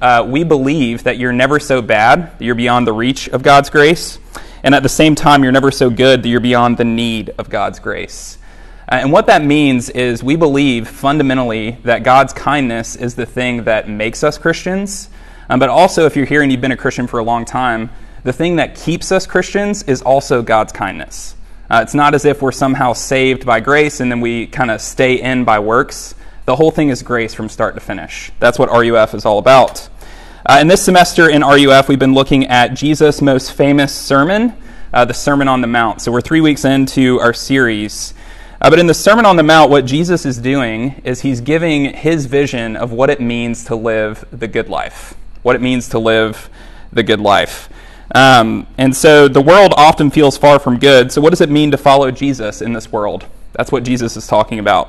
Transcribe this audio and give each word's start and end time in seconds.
uh, 0.00 0.26
we 0.26 0.44
believe 0.44 1.04
that 1.04 1.18
you're 1.18 1.32
never 1.32 1.60
so 1.60 1.82
bad 1.82 2.38
that 2.38 2.44
you're 2.44 2.54
beyond 2.54 2.86
the 2.86 2.92
reach 2.92 3.28
of 3.28 3.42
God's 3.42 3.70
grace, 3.70 4.18
and 4.62 4.74
at 4.74 4.82
the 4.82 4.88
same 4.88 5.14
time, 5.14 5.42
you're 5.42 5.52
never 5.52 5.70
so 5.70 5.90
good 5.90 6.22
that 6.22 6.28
you're 6.28 6.40
beyond 6.40 6.76
the 6.76 6.84
need 6.84 7.30
of 7.38 7.48
God's 7.48 7.78
grace. 7.78 8.38
Uh, 8.90 8.96
and 8.96 9.12
what 9.12 9.26
that 9.26 9.44
means 9.44 9.88
is 9.90 10.22
we 10.22 10.36
believe 10.36 10.88
fundamentally 10.88 11.78
that 11.84 12.02
God's 12.02 12.32
kindness 12.32 12.96
is 12.96 13.14
the 13.14 13.26
thing 13.26 13.64
that 13.64 13.88
makes 13.88 14.24
us 14.24 14.36
Christians. 14.36 15.08
Um, 15.48 15.60
but 15.60 15.68
also, 15.68 16.06
if 16.06 16.16
you're 16.16 16.26
here 16.26 16.42
and 16.42 16.50
you've 16.50 16.60
been 16.60 16.72
a 16.72 16.76
Christian 16.76 17.06
for 17.06 17.20
a 17.20 17.24
long 17.24 17.44
time, 17.44 17.90
the 18.24 18.32
thing 18.32 18.56
that 18.56 18.74
keeps 18.74 19.12
us 19.12 19.26
Christians 19.26 19.82
is 19.84 20.02
also 20.02 20.42
God's 20.42 20.72
kindness. 20.72 21.36
Uh, 21.70 21.80
it's 21.82 21.94
not 21.94 22.14
as 22.14 22.24
if 22.24 22.42
we're 22.42 22.52
somehow 22.52 22.92
saved 22.92 23.46
by 23.46 23.60
grace 23.60 24.00
and 24.00 24.10
then 24.10 24.20
we 24.20 24.46
kind 24.46 24.70
of 24.70 24.80
stay 24.80 25.20
in 25.20 25.44
by 25.44 25.58
works. 25.58 26.14
The 26.44 26.56
whole 26.56 26.72
thing 26.72 26.88
is 26.88 27.02
grace 27.02 27.32
from 27.32 27.48
start 27.48 27.76
to 27.76 27.80
finish. 27.80 28.32
That's 28.40 28.58
what 28.58 28.70
RUF 28.70 29.14
is 29.14 29.24
all 29.24 29.38
about. 29.38 29.88
Uh, 30.46 30.56
in 30.58 30.68
this 30.68 30.82
semester 30.82 31.28
in 31.28 31.42
RUF, 31.42 31.86
we've 31.86 31.98
been 31.98 32.14
looking 32.14 32.46
at 32.46 32.68
Jesus' 32.68 33.20
most 33.20 33.52
famous 33.52 33.94
sermon, 33.94 34.54
uh, 34.90 35.04
the 35.04 35.12
Sermon 35.12 35.48
on 35.48 35.60
the 35.60 35.66
Mount. 35.66 36.00
So 36.00 36.10
we're 36.10 36.22
three 36.22 36.40
weeks 36.40 36.64
into 36.64 37.20
our 37.20 37.34
series. 37.34 38.14
Uh, 38.58 38.70
but 38.70 38.78
in 38.78 38.86
the 38.86 38.94
Sermon 38.94 39.26
on 39.26 39.36
the 39.36 39.42
Mount, 39.42 39.70
what 39.70 39.84
Jesus 39.84 40.24
is 40.24 40.38
doing 40.38 41.02
is 41.04 41.20
he's 41.20 41.42
giving 41.42 41.92
his 41.92 42.24
vision 42.24 42.74
of 42.74 42.90
what 42.90 43.10
it 43.10 43.20
means 43.20 43.64
to 43.66 43.76
live 43.76 44.24
the 44.32 44.48
good 44.48 44.70
life, 44.70 45.14
what 45.42 45.56
it 45.56 45.60
means 45.60 45.90
to 45.90 45.98
live 45.98 46.48
the 46.90 47.02
good 47.02 47.20
life. 47.20 47.68
Um, 48.14 48.66
and 48.78 48.96
so 48.96 49.28
the 49.28 49.42
world 49.42 49.74
often 49.76 50.10
feels 50.10 50.38
far 50.38 50.58
from 50.58 50.78
good. 50.78 51.12
So, 51.12 51.20
what 51.20 51.30
does 51.30 51.42
it 51.42 51.50
mean 51.50 51.70
to 51.72 51.76
follow 51.76 52.10
Jesus 52.10 52.62
in 52.62 52.72
this 52.72 52.90
world? 52.90 53.26
That's 53.52 53.70
what 53.70 53.82
Jesus 53.82 54.16
is 54.16 54.26
talking 54.26 54.58
about. 54.58 54.88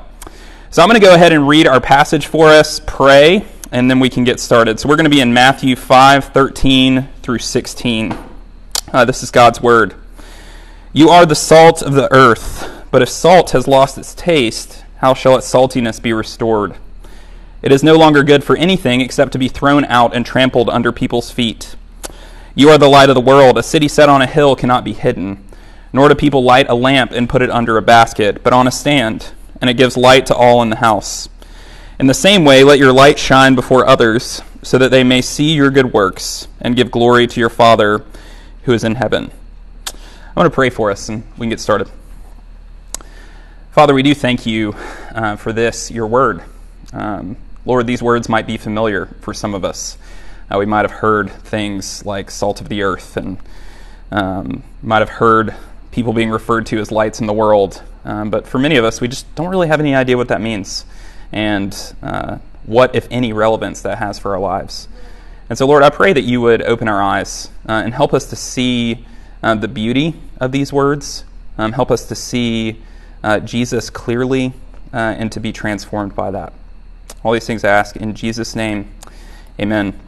So, 0.70 0.82
I'm 0.82 0.88
going 0.88 1.00
to 1.00 1.06
go 1.06 1.14
ahead 1.14 1.34
and 1.34 1.46
read 1.46 1.68
our 1.68 1.82
passage 1.82 2.28
for 2.28 2.48
us, 2.48 2.80
pray, 2.80 3.46
and 3.72 3.90
then 3.90 4.00
we 4.00 4.10
can 4.10 4.24
get 4.24 4.40
started. 4.40 4.80
So, 4.80 4.90
we're 4.90 4.98
going 4.98 5.06
to 5.06 5.10
be 5.10 5.22
in 5.22 5.34
Matthew 5.34 5.76
5 5.76 6.26
13 6.26 7.10
through 7.22 7.40
16. 7.40 8.18
Uh, 8.94 9.06
this 9.06 9.24
is 9.24 9.32
God's 9.32 9.62
word. 9.62 9.96
You 10.94 11.10
are 11.10 11.26
the 11.26 11.36
salt 11.36 11.82
of 11.82 11.94
the 11.94 12.12
earth. 12.14 12.70
But 12.92 13.02
if 13.02 13.10
salt 13.10 13.52
has 13.52 13.68
lost 13.68 13.98
its 13.98 14.14
taste, 14.14 14.84
how 14.98 15.14
shall 15.14 15.38
its 15.38 15.52
saltiness 15.52 16.02
be 16.02 16.12
restored? 16.12 16.76
It 17.62 17.72
is 17.72 17.84
no 17.84 17.96
longer 17.96 18.24
good 18.24 18.44
for 18.44 18.58
anything 18.58 19.00
except 19.00 19.32
to 19.32 19.40
be 19.40 19.48
thrown 19.48 19.86
out 19.86 20.14
and 20.14 20.26
trampled 20.26 20.70
under 20.70 20.92
people's 20.92 21.32
feet. 21.32 21.76
You 22.54 22.70
are 22.70 22.78
the 22.78 22.90
light 22.90 23.10
of 23.10 23.16
the 23.16 23.22
world. 23.22 23.58
A 23.58 23.64
city 23.64 23.88
set 23.88 24.10
on 24.10 24.22
a 24.22 24.28
hill 24.28 24.58
cannot 24.58 24.84
be 24.84 24.94
hidden. 24.94 25.42
Nor 25.94 26.10
do 26.10 26.16
people 26.16 26.44
light 26.44 26.70
a 26.70 26.76
lamp 26.76 27.12
and 27.12 27.30
put 27.30 27.42
it 27.42 27.50
under 27.50 27.78
a 27.78 27.82
basket, 27.82 28.44
but 28.44 28.54
on 28.54 28.68
a 28.68 28.72
stand, 28.72 29.32
and 29.62 29.70
it 29.70 29.78
gives 29.78 29.96
light 29.96 30.26
to 30.26 30.36
all 30.36 30.62
in 30.62 30.70
the 30.70 30.78
house. 30.78 31.30
In 32.02 32.08
the 32.08 32.16
same 32.16 32.46
way, 32.46 32.64
let 32.64 32.80
your 32.80 32.92
light 32.92 33.20
shine 33.20 33.54
before 33.54 33.86
others, 33.86 34.42
so 34.64 34.80
that 34.80 34.90
they 34.90 35.04
may 35.04 35.22
see 35.22 35.54
your 35.54 35.70
good 35.70 35.94
works 35.94 36.48
and 36.60 36.76
give 36.76 36.90
glory 36.90 37.28
to 37.28 37.40
your 37.40 37.48
Father 37.48 38.04
who 38.64 38.74
is 38.74 38.84
in 38.84 38.96
heaven. 38.96 39.30
I 39.86 40.34
want 40.36 40.48
to 40.48 40.56
pray 40.56 40.72
for 40.72 40.90
us, 40.90 41.10
and 41.10 41.22
we 41.34 41.42
can 41.42 41.50
get 41.50 41.60
started. 41.60 41.92
Father, 43.70 43.94
we 43.94 44.02
do 44.02 44.16
thank 44.16 44.48
you 44.48 44.74
uh, 45.14 45.36
for 45.36 45.54
this, 45.54 45.92
your 45.92 46.08
word. 46.08 46.42
Um, 46.92 47.38
Lord, 47.68 47.86
these 47.86 48.02
words 48.02 48.28
might 48.28 48.48
be 48.48 48.58
familiar 48.58 49.06
for 49.22 49.32
some 49.32 49.54
of 49.54 49.64
us. 49.64 50.00
Uh, 50.50 50.58
we 50.58 50.66
might 50.66 50.90
have 50.90 51.02
heard 51.02 51.30
things 51.30 52.04
like 52.04 52.32
salt 52.32 52.62
of 52.62 52.70
the 52.70 52.82
earth, 52.82 53.16
and 53.16 53.38
um, 54.10 54.64
might 54.82 55.02
have 55.02 55.10
heard 55.10 55.54
people 55.92 56.14
being 56.14 56.32
referred 56.32 56.66
to 56.66 56.80
as 56.80 56.92
lights 56.92 57.22
in 57.22 57.28
the 57.28 57.34
world. 57.34 57.84
Um, 58.06 58.32
but 58.32 58.48
for 58.48 58.58
many 58.58 58.78
of 58.78 58.86
us, 58.86 59.00
we 59.02 59.08
just 59.08 59.36
don't 59.36 59.50
really 59.50 59.68
have 59.68 59.80
any 59.80 59.94
idea 59.94 60.18
what 60.18 60.30
that 60.30 60.42
means 60.42 60.84
and 61.32 61.96
uh, 62.02 62.38
what, 62.66 62.96
if 62.96 63.08
any, 63.12 63.34
relevance 63.34 63.82
that 63.82 63.98
has 63.98 64.20
for 64.20 64.34
our 64.34 64.40
lives. 64.40 64.88
And 65.50 65.58
so, 65.58 65.66
Lord, 65.66 65.84
I 65.84 65.90
pray 65.90 66.14
that 66.14 66.22
you 66.22 66.40
would 66.42 66.62
open 66.62 66.88
our 66.88 67.02
eyes 67.02 67.50
uh, 67.68 67.74
and 67.84 67.94
help 67.94 68.14
us 68.14 68.26
to 68.30 68.36
see 68.36 69.06
uh, 69.44 69.56
the 69.56 69.68
beauty 69.68 70.16
of 70.40 70.52
these 70.52 70.72
words, 70.72 71.26
um, 71.58 71.74
help 71.74 71.92
us 71.92 72.08
to 72.08 72.16
see 72.16 72.82
uh, 73.24 73.40
Jesus 73.40 73.90
clearly 73.90 74.54
uh, 74.94 74.98
and 74.98 75.32
to 75.32 75.40
be 75.40 75.52
transformed 75.52 76.16
by 76.16 76.32
that. 76.32 76.54
All 77.24 77.34
these 77.34 77.46
things 77.46 77.64
I 77.64 77.70
ask 77.70 77.96
in 77.96 78.16
Jesus' 78.16 78.56
name. 78.56 78.92
Amen. 79.60 80.00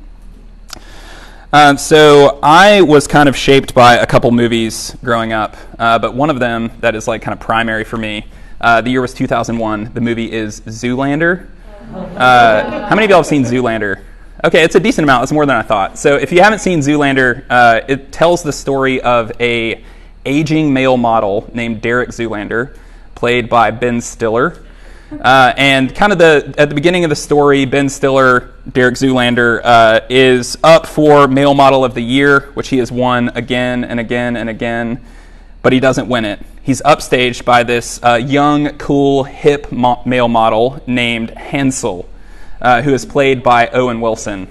Uh, 1.51 1.75
so 1.75 2.39
I 2.41 2.81
was 2.81 3.06
kind 3.06 3.29
of 3.29 3.35
shaped 3.35 3.75
by 3.75 3.97
a 3.97 4.07
couple 4.07 4.31
movies 4.31 4.95
growing 5.03 5.33
up, 5.33 5.56
uh, 5.78 6.00
but 6.00 6.16
one 6.16 6.31
of 6.31 6.39
them 6.39 6.72
that 6.79 6.95
is 6.95 7.07
like 7.07 7.22
kind 7.22 7.33
of 7.33 7.39
primary 7.39 7.83
for 7.83 7.97
me. 7.97 8.25
Uh, 8.63 8.79
the 8.79 8.90
year 8.90 9.01
was 9.01 9.13
2001. 9.13 9.91
The 9.94 10.00
movie 10.00 10.31
is 10.31 10.62
Zoolander. 10.62 11.47
Uh, 11.94 12.88
how 12.88 12.96
many 12.96 13.03
of 13.03 13.09
y'all 13.09 13.19
have 13.19 13.25
seen 13.25 13.44
Zoolander? 13.44 14.01
Okay, 14.41 14.63
it's 14.63 14.75
a 14.75 14.79
decent 14.79 15.03
amount. 15.03 15.24
It's 15.24 15.34
more 15.34 15.46
than 15.46 15.57
I 15.57 15.63
thought. 15.63 16.00
So 16.00 16.16
if 16.16 16.31
you 16.31 16.41
haven't 16.41 16.59
seen 16.59 16.79
Zoolander, 16.79 17.44
uh, 17.50 17.81
it 17.90 18.13
tells 18.13 18.41
the 18.41 18.53
story 18.53 19.01
of 19.01 19.34
a 19.41 19.84
aging 20.25 20.72
male 20.72 20.96
model 20.96 21.51
named 21.53 21.81
Derek 21.81 22.12
Zoolander 22.12 22.78
played 23.16 23.50
by 23.50 23.69
Ben 23.69 24.00
Stiller. 24.00 24.57
Uh, 25.12 25.53
and 25.57 25.94
kind 25.94 26.13
of 26.13 26.18
the 26.18 26.56
at 26.57 26.69
the 26.69 26.75
beginning 26.75 27.03
of 27.03 27.09
the 27.09 27.18
story, 27.18 27.66
Ben 27.66 27.90
Stiller, 27.90 28.53
Derek 28.72 28.95
Zoolander, 28.95 29.59
uh, 29.62 30.00
is 30.09 30.57
up 30.63 30.88
for 30.88 31.28
Male 31.28 31.53
Model 31.53 31.84
of 31.84 31.95
the 31.95 32.01
Year, 32.01 32.51
which 32.53 32.69
he 32.69 32.78
has 32.78 32.94
won 32.94 33.28
again 33.35 33.84
and 33.84 34.00
again 34.00 34.38
and 34.38 34.50
again, 34.50 35.03
but 35.62 35.74
he 35.74 35.81
doesn't 35.81 36.07
win 36.07 36.24
it. 36.24 36.40
He's 36.66 36.81
upstaged 36.84 37.44
by 37.44 37.63
this 37.63 38.01
uh, 38.01 38.16
young, 38.16 38.78
cool, 38.78 39.25
hip 39.25 39.69
mo- 39.69 40.01
male 40.06 40.29
model 40.29 40.81
named 40.88 41.31
Hansel, 41.31 42.07
uh, 42.62 42.81
who 42.81 42.94
is 42.94 43.06
played 43.06 43.44
by 43.44 43.68
Owen 43.68 44.00
Wilson. 44.00 44.47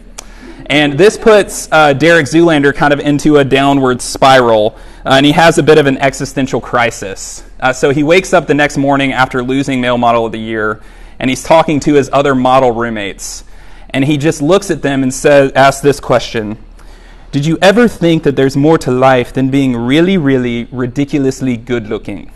And 0.67 0.99
this 0.99 1.17
puts 1.17 1.73
uh, 1.73 1.95
Derek 1.95 2.27
Zoolander 2.27 2.75
kind 2.75 2.93
of 2.93 3.00
into 3.00 3.39
a 3.39 3.45
downward 3.45 4.03
spiral, 4.03 4.77
uh, 5.06 5.15
and 5.15 5.25
he 5.25 5.33
has 5.33 5.56
a 5.56 5.62
bit 5.62 5.78
of 5.78 5.87
an 5.87 5.97
existential 5.97 6.61
crisis. 6.61 7.45
Uh, 7.59 7.73
so 7.73 7.89
he 7.89 8.03
wakes 8.03 8.34
up 8.34 8.47
the 8.47 8.53
next 8.53 8.77
morning 8.77 9.15
after 9.15 9.43
losing 9.43 9.81
Male 9.81 9.97
Model 9.97 10.27
of 10.27 10.33
the 10.33 10.39
Year, 10.39 10.83
and 11.19 11.31
he's 11.31 11.43
talking 11.43 11.81
to 11.81 11.94
his 11.94 12.11
other 12.12 12.34
model 12.34 12.73
roommates. 12.73 13.43
And 13.89 14.05
he 14.05 14.19
just 14.19 14.43
looks 14.43 14.71
at 14.71 14.83
them 14.83 15.03
and 15.03 15.15
says, 15.15 15.50
asks 15.53 15.81
this 15.81 15.99
question 15.99 16.59
Did 17.32 17.47
you 17.47 17.59
ever 17.62 17.88
think 17.88 18.25
that 18.25 18.37
there's 18.37 18.59
more 18.59 18.76
to 18.76 18.91
life 18.91 19.32
than 19.32 19.50
being 19.50 19.75
really, 19.75 20.19
really 20.19 20.65
ridiculously 20.70 21.56
good 21.56 21.88
looking? 21.88 22.31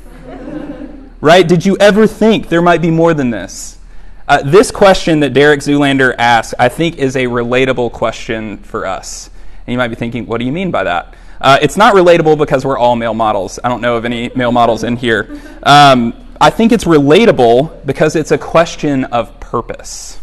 right? 1.21 1.47
Did 1.47 1.67
you 1.67 1.77
ever 1.79 2.07
think 2.07 2.49
there 2.49 2.63
might 2.63 2.81
be 2.81 2.91
more 2.91 3.13
than 3.13 3.31
this? 3.31 3.79
Uh, 4.27 4.43
this 4.43 4.71
question 4.71 5.21
that 5.21 5.35
Derek 5.35 5.61
Zoolander 5.61 6.15
asks, 6.19 6.55
I 6.59 6.69
think, 6.69 6.97
is 6.97 7.15
a 7.15 7.25
relatable 7.25 7.93
question 7.93 8.57
for 8.59 8.87
us. 8.87 9.29
And 9.67 9.73
you 9.73 9.79
might 9.79 9.89
be 9.89 9.97
thinking, 9.97 10.27
what 10.27 10.39
do 10.39 10.47
you 10.47 10.53
mean 10.53 10.71
by 10.71 10.85
that? 10.85 11.15
Uh, 11.43 11.59
it's 11.61 11.77
not 11.77 11.95
relatable 11.95 12.39
because 12.39 12.65
we're 12.65 12.79
all 12.79 12.97
male 12.97 13.15
models. 13.15 13.59
I 13.63 13.69
don't 13.69 13.83
know 13.83 13.97
of 13.97 14.07
any 14.07 14.31
male 14.35 14.53
models 14.53 14.83
in 14.83 14.97
here. 14.97 15.39
Um, 15.63 16.15
I 16.41 16.49
think 16.49 16.73
it's 16.73 16.85
relatable 16.85 17.85
because 17.85 18.17
it's 18.17 18.31
a 18.31 18.39
question 18.39 19.05
of 19.05 19.39
purpose. 19.41 20.21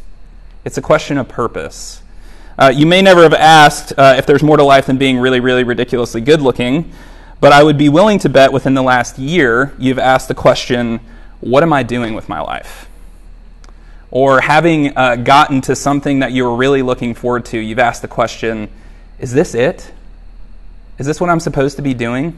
It's 0.66 0.78
a 0.78 0.82
question 0.82 1.18
of 1.18 1.28
purpose. 1.28 2.03
Uh, 2.58 2.72
you 2.74 2.86
may 2.86 3.02
never 3.02 3.24
have 3.24 3.34
asked 3.34 3.94
uh, 3.98 4.16
if 4.18 4.26
there's 4.26 4.44
more 4.44 4.58
to 4.58 4.64
life 4.64 4.86
than 4.86 4.98
being 4.98 5.20
really, 5.20 5.40
really 5.40 5.64
ridiculously 5.64 6.22
good 6.22 6.42
looking, 6.42 6.92
but 7.40 7.52
I 7.52 7.64
would 7.64 7.78
be 7.78 7.90
willing 7.90 8.20
to 8.20 8.30
bet 8.30 8.54
within 8.54 8.74
the 8.74 8.84
last 8.84 9.18
year 9.18 9.74
you've 9.78 10.00
asked 10.00 10.28
the 10.28 10.36
question, 10.36 11.00
what 11.42 11.64
am 11.64 11.74
I 11.74 11.84
doing 11.84 12.14
with 12.14 12.30
my 12.30 12.40
life? 12.40 12.88
or 14.14 14.42
having 14.42 14.96
uh, 14.96 15.16
gotten 15.16 15.60
to 15.60 15.76
something 15.76 16.20
that 16.20 16.32
you 16.32 16.44
were 16.44 16.56
really 16.56 16.84
looking 16.84 17.16
forward 17.16 17.44
to, 17.44 17.58
you've 17.58 17.80
asked 17.80 18.04
the 18.04 18.08
question, 18.08 18.70
is 19.18 19.34
this 19.34 19.56
it? 19.56 19.92
Is 21.00 21.08
this 21.08 21.20
what 21.20 21.32
I'm 21.32 21.40
supposed 21.40 21.78
to 21.78 21.82
be 21.82 21.96
doing? 21.96 22.38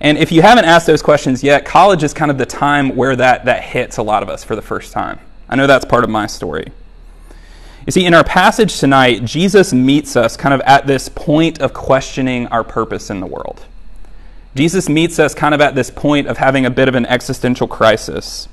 And 0.00 0.18
if 0.18 0.32
you 0.32 0.42
haven't 0.42 0.64
asked 0.64 0.88
those 0.88 1.02
questions 1.02 1.44
yet, 1.44 1.64
college 1.64 2.02
is 2.02 2.12
kind 2.12 2.32
of 2.32 2.38
the 2.38 2.46
time 2.46 2.96
where 2.96 3.14
that, 3.14 3.44
that 3.44 3.62
hits 3.62 3.98
a 3.98 4.02
lot 4.02 4.24
of 4.24 4.28
us 4.28 4.42
for 4.42 4.56
the 4.56 4.60
first 4.60 4.92
time. 4.92 5.20
I 5.48 5.54
know 5.54 5.68
that's 5.68 5.84
part 5.84 6.02
of 6.02 6.10
my 6.10 6.26
story. 6.26 6.72
You 7.86 7.92
see, 7.92 8.04
in 8.04 8.14
our 8.14 8.24
passage 8.24 8.80
tonight, 8.80 9.24
Jesus 9.24 9.72
meets 9.72 10.16
us 10.16 10.36
kind 10.36 10.52
of 10.52 10.60
at 10.62 10.88
this 10.88 11.08
point 11.08 11.60
of 11.60 11.72
questioning 11.72 12.48
our 12.48 12.64
purpose 12.64 13.10
in 13.10 13.20
the 13.20 13.26
world. 13.26 13.64
Jesus 14.56 14.88
meets 14.88 15.20
us 15.20 15.34
kind 15.34 15.54
of 15.54 15.60
at 15.60 15.76
this 15.76 15.88
point 15.88 16.26
of 16.26 16.38
having 16.38 16.66
a 16.66 16.70
bit 16.70 16.88
of 16.88 16.96
an 16.96 17.06
existential 17.06 17.68
crisis. 17.68 18.48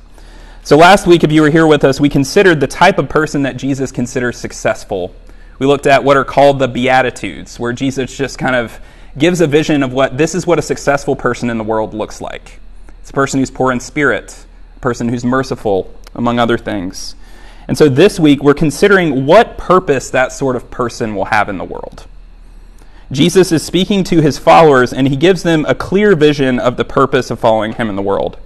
So, 0.63 0.77
last 0.77 1.07
week, 1.07 1.23
if 1.23 1.31
you 1.31 1.41
were 1.41 1.49
here 1.49 1.65
with 1.65 1.83
us, 1.83 1.99
we 1.99 2.09
considered 2.09 2.59
the 2.59 2.67
type 2.67 2.99
of 2.99 3.09
person 3.09 3.41
that 3.41 3.57
Jesus 3.57 3.91
considers 3.91 4.37
successful. 4.37 5.15
We 5.57 5.65
looked 5.65 5.87
at 5.87 6.03
what 6.03 6.15
are 6.15 6.23
called 6.23 6.59
the 6.59 6.67
Beatitudes, 6.67 7.59
where 7.59 7.73
Jesus 7.73 8.15
just 8.15 8.37
kind 8.37 8.55
of 8.55 8.79
gives 9.17 9.41
a 9.41 9.47
vision 9.47 9.81
of 9.81 9.93
what 9.93 10.15
this 10.15 10.35
is 10.35 10.45
what 10.45 10.59
a 10.59 10.61
successful 10.61 11.15
person 11.15 11.49
in 11.49 11.57
the 11.57 11.63
world 11.63 11.95
looks 11.95 12.21
like. 12.21 12.59
It's 12.99 13.09
a 13.09 13.13
person 13.13 13.39
who's 13.39 13.51
poor 13.51 13.71
in 13.71 13.79
spirit, 13.79 14.45
a 14.77 14.79
person 14.79 15.09
who's 15.09 15.25
merciful, 15.25 15.91
among 16.13 16.37
other 16.37 16.57
things. 16.57 17.15
And 17.67 17.77
so 17.77 17.89
this 17.89 18.19
week, 18.19 18.43
we're 18.43 18.53
considering 18.53 19.25
what 19.25 19.57
purpose 19.57 20.09
that 20.09 20.31
sort 20.31 20.55
of 20.55 20.69
person 20.69 21.15
will 21.15 21.25
have 21.25 21.49
in 21.49 21.57
the 21.57 21.63
world. 21.63 22.07
Jesus 23.11 23.51
is 23.51 23.63
speaking 23.63 24.03
to 24.05 24.21
his 24.21 24.37
followers, 24.37 24.91
and 24.91 25.07
he 25.07 25.15
gives 25.15 25.43
them 25.43 25.65
a 25.67 25.75
clear 25.75 26.15
vision 26.15 26.59
of 26.59 26.77
the 26.77 26.83
purpose 26.83 27.29
of 27.29 27.39
following 27.39 27.73
him 27.73 27.89
in 27.89 27.95
the 27.95 28.01
world. 28.01 28.37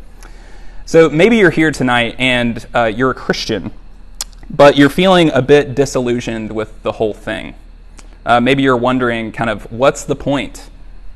So 0.86 1.10
maybe 1.10 1.38
you're 1.38 1.52
here 1.52 1.72
tonight 1.72 2.16
and 2.18 2.66
uh, 2.74 2.86
you're 2.86 3.12
a 3.12 3.16
Christian, 3.16 3.72
but 4.50 4.78
you're 4.78 4.90
feeling 4.90 5.32
a 5.32 5.42
bit 5.42 5.76
disillusioned 5.76 6.54
with 6.54 6.82
the 6.84 6.94
whole 6.94 7.14
thing. 7.14 7.56
Uh, 8.26 8.40
maybe 8.40 8.64
you're 8.64 8.78
wondering, 8.78 9.32
kind 9.32 9.50
of, 9.50 9.72
what's 9.72 10.04
the 10.04 10.16
point 10.16 10.70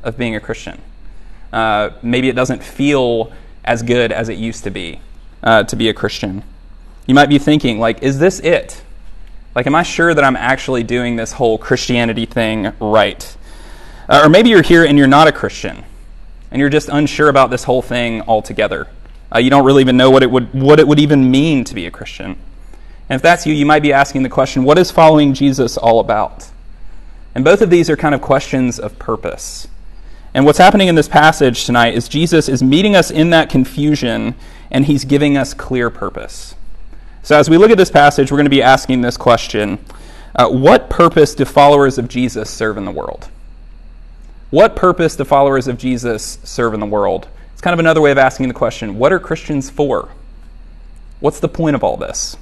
of 0.03 0.17
being 0.17 0.35
a 0.35 0.39
Christian? 0.39 0.81
Uh, 1.53 1.91
maybe 2.01 2.29
it 2.29 2.35
doesn't 2.35 2.63
feel 2.63 3.31
as 3.63 3.83
good 3.83 4.11
as 4.11 4.29
it 4.29 4.37
used 4.37 4.63
to 4.63 4.69
be 4.69 5.01
uh, 5.43 5.63
to 5.63 5.75
be 5.75 5.89
a 5.89 5.93
Christian. 5.93 6.43
You 7.05 7.15
might 7.15 7.29
be 7.29 7.39
thinking, 7.39 7.79
like, 7.79 8.03
is 8.03 8.19
this 8.19 8.39
it? 8.39 8.81
Like, 9.55 9.67
am 9.67 9.75
I 9.75 9.83
sure 9.83 10.13
that 10.13 10.23
I'm 10.23 10.35
actually 10.35 10.83
doing 10.83 11.15
this 11.15 11.33
whole 11.33 11.57
Christianity 11.57 12.25
thing 12.25 12.73
right? 12.79 13.35
Uh, 14.07 14.21
or 14.25 14.29
maybe 14.29 14.49
you're 14.49 14.61
here 14.61 14.85
and 14.85 14.97
you're 14.97 15.07
not 15.07 15.27
a 15.27 15.31
Christian, 15.31 15.83
and 16.51 16.59
you're 16.59 16.69
just 16.69 16.89
unsure 16.89 17.29
about 17.29 17.49
this 17.49 17.63
whole 17.63 17.81
thing 17.81 18.21
altogether. 18.23 18.87
Uh, 19.33 19.39
you 19.39 19.49
don't 19.49 19.65
really 19.65 19.81
even 19.81 19.97
know 19.97 20.09
what 20.09 20.23
it 20.23 20.29
would 20.29 20.53
what 20.53 20.79
it 20.79 20.87
would 20.87 20.99
even 20.99 21.31
mean 21.31 21.63
to 21.63 21.73
be 21.73 21.85
a 21.85 21.91
Christian. 21.91 22.37
And 23.09 23.17
if 23.17 23.21
that's 23.21 23.45
you, 23.45 23.53
you 23.53 23.65
might 23.65 23.81
be 23.81 23.93
asking 23.93 24.23
the 24.23 24.29
question, 24.29 24.63
what 24.63 24.77
is 24.77 24.91
following 24.91 25.33
Jesus 25.33 25.77
all 25.77 25.99
about? 25.99 26.49
And 27.35 27.43
both 27.43 27.61
of 27.61 27.69
these 27.69 27.89
are 27.89 27.97
kind 27.97 28.15
of 28.15 28.21
questions 28.21 28.79
of 28.79 28.97
purpose. 28.99 29.67
And 30.33 30.45
what's 30.45 30.57
happening 30.57 30.87
in 30.87 30.95
this 30.95 31.09
passage 31.09 31.65
tonight 31.65 31.93
is 31.93 32.07
Jesus 32.07 32.47
is 32.47 32.63
meeting 32.63 32.95
us 32.95 33.11
in 33.11 33.31
that 33.31 33.49
confusion 33.49 34.35
and 34.69 34.85
he's 34.85 35.03
giving 35.03 35.35
us 35.35 35.53
clear 35.53 35.89
purpose. 35.89 36.55
So, 37.23 37.37
as 37.37 37.49
we 37.49 37.57
look 37.57 37.69
at 37.69 37.77
this 37.77 37.91
passage, 37.91 38.31
we're 38.31 38.37
going 38.37 38.45
to 38.45 38.49
be 38.49 38.63
asking 38.63 39.01
this 39.01 39.15
question 39.15 39.77
uh, 40.35 40.49
What 40.49 40.89
purpose 40.89 41.35
do 41.35 41.45
followers 41.45 41.97
of 41.97 42.07
Jesus 42.07 42.49
serve 42.49 42.77
in 42.77 42.85
the 42.85 42.91
world? 42.91 43.29
What 44.49 44.75
purpose 44.75 45.15
do 45.15 45.23
followers 45.23 45.67
of 45.67 45.77
Jesus 45.77 46.39
serve 46.43 46.73
in 46.73 46.79
the 46.79 46.85
world? 46.85 47.27
It's 47.53 47.61
kind 47.61 47.73
of 47.73 47.79
another 47.79 48.01
way 48.01 48.11
of 48.11 48.17
asking 48.17 48.47
the 48.47 48.55
question 48.55 48.97
What 48.97 49.13
are 49.13 49.19
Christians 49.19 49.69
for? 49.69 50.09
What's 51.19 51.39
the 51.39 51.47
point 51.47 51.75
of 51.75 51.83
all 51.83 51.95
this? 51.95 52.35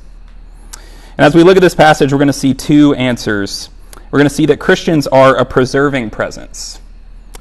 And 1.18 1.26
as 1.26 1.36
we 1.36 1.44
look 1.44 1.58
at 1.58 1.62
this 1.62 1.76
passage, 1.76 2.14
we're 2.14 2.20
going 2.20 2.28
to 2.28 2.34
see 2.34 2.54
two 2.54 2.94
answers. 2.94 3.70
We're 4.10 4.20
going 4.20 4.30
to 4.30 4.34
see 4.34 4.46
that 4.46 4.62
Christians 4.62 5.06
are 5.08 5.36
a 5.36 5.44
preserving 5.44 6.12
presence. 6.12 6.80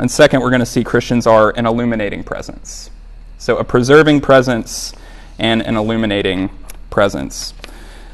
And 0.00 0.11
second, 0.11 0.40
we're 0.40 0.50
going 0.50 0.58
to 0.58 0.67
see 0.67 0.82
Christians 0.82 1.29
are 1.29 1.50
an 1.56 1.67
illuminating 1.67 2.25
presence. 2.25 2.90
So, 3.38 3.58
a 3.58 3.64
preserving 3.64 4.23
presence 4.23 4.93
and 5.38 5.62
an 5.62 5.76
illuminating 5.76 6.50
presence. 6.90 7.55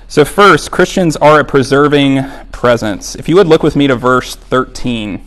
So, 0.06 0.24
first, 0.24 0.70
Christians 0.70 1.16
are 1.16 1.40
a 1.40 1.44
preserving 1.44 2.22
presence. 2.52 3.16
If 3.16 3.28
you 3.28 3.36
would 3.36 3.46
look 3.46 3.62
with 3.62 3.74
me 3.74 3.86
to 3.88 3.96
verse 3.96 4.36
13, 4.36 5.24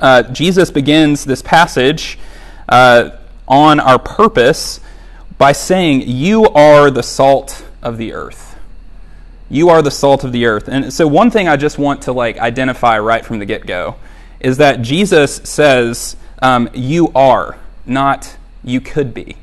uh, 0.00 0.22
Jesus 0.22 0.70
begins 0.70 1.24
this 1.24 1.42
passage 1.42 2.18
uh, 2.68 3.10
on 3.46 3.80
our 3.80 3.98
purpose 3.98 4.80
by 5.36 5.52
saying, 5.52 6.04
You 6.06 6.46
are 6.48 6.90
the 6.90 7.02
salt 7.02 7.66
of 7.82 7.98
the 7.98 8.12
earth. 8.12 8.58
You 9.50 9.68
are 9.68 9.82
the 9.82 9.90
salt 9.90 10.24
of 10.24 10.32
the 10.32 10.46
earth. 10.46 10.68
And 10.68 10.92
so, 10.92 11.06
one 11.06 11.30
thing 11.30 11.48
I 11.48 11.56
just 11.56 11.78
want 11.78 12.02
to 12.02 12.12
like 12.12 12.38
identify 12.38 12.98
right 12.98 13.24
from 13.24 13.40
the 13.40 13.46
get 13.46 13.66
go 13.66 13.96
is 14.40 14.58
that 14.58 14.82
Jesus 14.82 15.36
says, 15.36 16.16
um, 16.40 16.70
You 16.72 17.10
are, 17.14 17.58
not 17.84 18.36
you 18.62 18.80
could 18.80 19.12
be, 19.12 19.36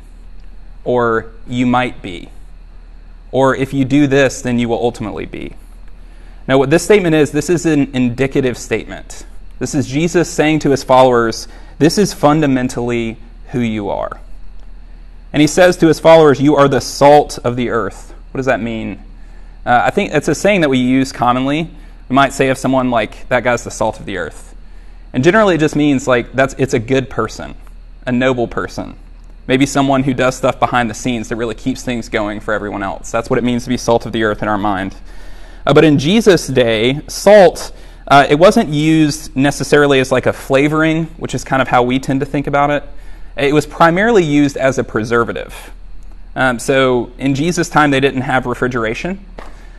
or 0.83 1.31
you 1.48 1.66
might 1.66 2.01
be 2.01 2.30
or 3.35 3.53
if 3.53 3.73
you 3.73 3.83
do 3.83 4.07
this, 4.07 4.41
then 4.41 4.57
you 4.57 4.69
will 4.69 4.81
ultimately 4.81 5.25
be. 5.25 5.53
Now, 6.47 6.57
what 6.57 6.69
this 6.69 6.85
statement 6.85 7.15
is, 7.15 7.33
this 7.33 7.49
is 7.49 7.65
an 7.65 7.93
indicative 7.93 8.57
statement. 8.57 9.25
This 9.59 9.75
is 9.75 9.87
Jesus 9.87 10.29
saying 10.29 10.59
to 10.59 10.69
his 10.69 10.85
followers, 10.85 11.49
This 11.77 11.97
is 11.97 12.13
fundamentally 12.13 13.17
who 13.51 13.59
you 13.59 13.89
are. 13.89 14.21
And 15.33 15.41
he 15.41 15.47
says 15.47 15.75
to 15.77 15.87
his 15.87 15.99
followers, 15.99 16.39
You 16.39 16.55
are 16.55 16.69
the 16.69 16.79
salt 16.79 17.37
of 17.39 17.57
the 17.57 17.71
earth. 17.71 18.13
What 18.31 18.37
does 18.37 18.45
that 18.45 18.61
mean? 18.61 19.03
Uh, 19.65 19.81
I 19.83 19.89
think 19.89 20.13
it's 20.13 20.29
a 20.29 20.35
saying 20.35 20.61
that 20.61 20.69
we 20.69 20.77
use 20.77 21.11
commonly. 21.11 21.69
We 22.07 22.13
might 22.15 22.31
say 22.31 22.47
of 22.47 22.57
someone 22.57 22.89
like, 22.89 23.27
That 23.27 23.43
guy's 23.43 23.65
the 23.65 23.69
salt 23.71 23.99
of 23.99 24.05
the 24.05 24.15
earth. 24.15 24.55
And 25.11 25.25
generally, 25.25 25.55
it 25.55 25.59
just 25.59 25.75
means 25.75 26.07
like 26.07 26.31
that's 26.31 26.55
it's 26.57 26.73
a 26.73 26.79
good 26.79 27.09
person, 27.09 27.55
a 28.07 28.13
noble 28.13 28.47
person. 28.47 28.95
Maybe 29.47 29.65
someone 29.65 30.03
who 30.03 30.13
does 30.13 30.36
stuff 30.36 30.59
behind 30.59 30.89
the 30.89 30.94
scenes 30.94 31.30
that 31.30 31.36
really 31.36 31.56
keeps 31.56 31.83
things 31.83 32.09
going 32.09 32.39
for 32.39 32.53
everyone 32.53 32.81
else. 32.81 33.12
That's 33.12 33.30
what 33.30 33.38
it 33.38 33.44
means 33.44 33.63
to 33.63 33.69
be 33.69 33.77
salt 33.77 34.06
of 34.06 34.12
the 34.12 34.24
earth 34.24 34.42
in 34.42 34.47
our 34.47 34.57
mind. 34.57 34.95
Uh, 35.65 35.74
but 35.74 35.83
in 35.83 36.00
Jesus' 36.00 36.47
day, 36.47 37.01
salt, 37.07 37.71
uh, 38.07 38.25
it 38.30 38.36
wasn't 38.36 38.69
used 38.69 39.36
necessarily 39.36 40.00
as 40.00 40.12
like 40.12 40.25
a 40.25 40.33
flavoring, 40.33 41.06
which 41.18 41.36
is 41.36 41.44
kind 41.44 41.62
of 41.62 41.68
how 41.68 41.83
we 41.83 42.00
tend 42.00 42.19
to 42.21 42.25
think 42.25 42.47
about 42.47 42.69
it. 42.71 42.83
It 43.38 43.53
was 43.53 43.65
primarily 43.65 44.24
used 44.24 44.57
as 44.57 44.77
a 44.77 44.83
preservative. 44.83 45.71
Um, 46.36 46.59
so 46.59 47.12
in 47.18 47.36
Jesus' 47.36 47.69
time, 47.69 47.91
they 47.91 48.00
didn't 48.00 48.21
have 48.21 48.45
refrigeration. 48.45 49.25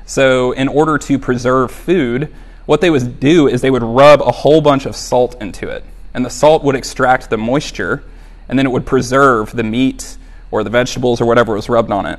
So 0.06 0.52
in 0.52 0.68
order 0.68 0.98
to 0.98 1.18
preserve 1.18 1.72
food, 1.72 2.32
what 2.66 2.80
they 2.80 2.90
would 2.90 3.20
do 3.20 3.48
is 3.48 3.60
they 3.60 3.70
would 3.70 3.82
rub 3.82 4.20
a 4.22 4.30
whole 4.30 4.60
bunch 4.60 4.86
of 4.86 4.94
salt 4.94 5.40
into 5.40 5.68
it. 5.68 5.84
And 6.14 6.24
the 6.24 6.30
salt 6.30 6.62
would 6.64 6.76
extract 6.76 7.30
the 7.30 7.36
moisture 7.36 8.02
and 8.48 8.58
then 8.58 8.66
it 8.66 8.70
would 8.70 8.86
preserve 8.86 9.52
the 9.52 9.62
meat 9.62 10.16
or 10.50 10.62
the 10.64 10.70
vegetables 10.70 11.20
or 11.20 11.26
whatever 11.26 11.54
was 11.54 11.68
rubbed 11.68 11.90
on 11.90 12.06
it. 12.06 12.18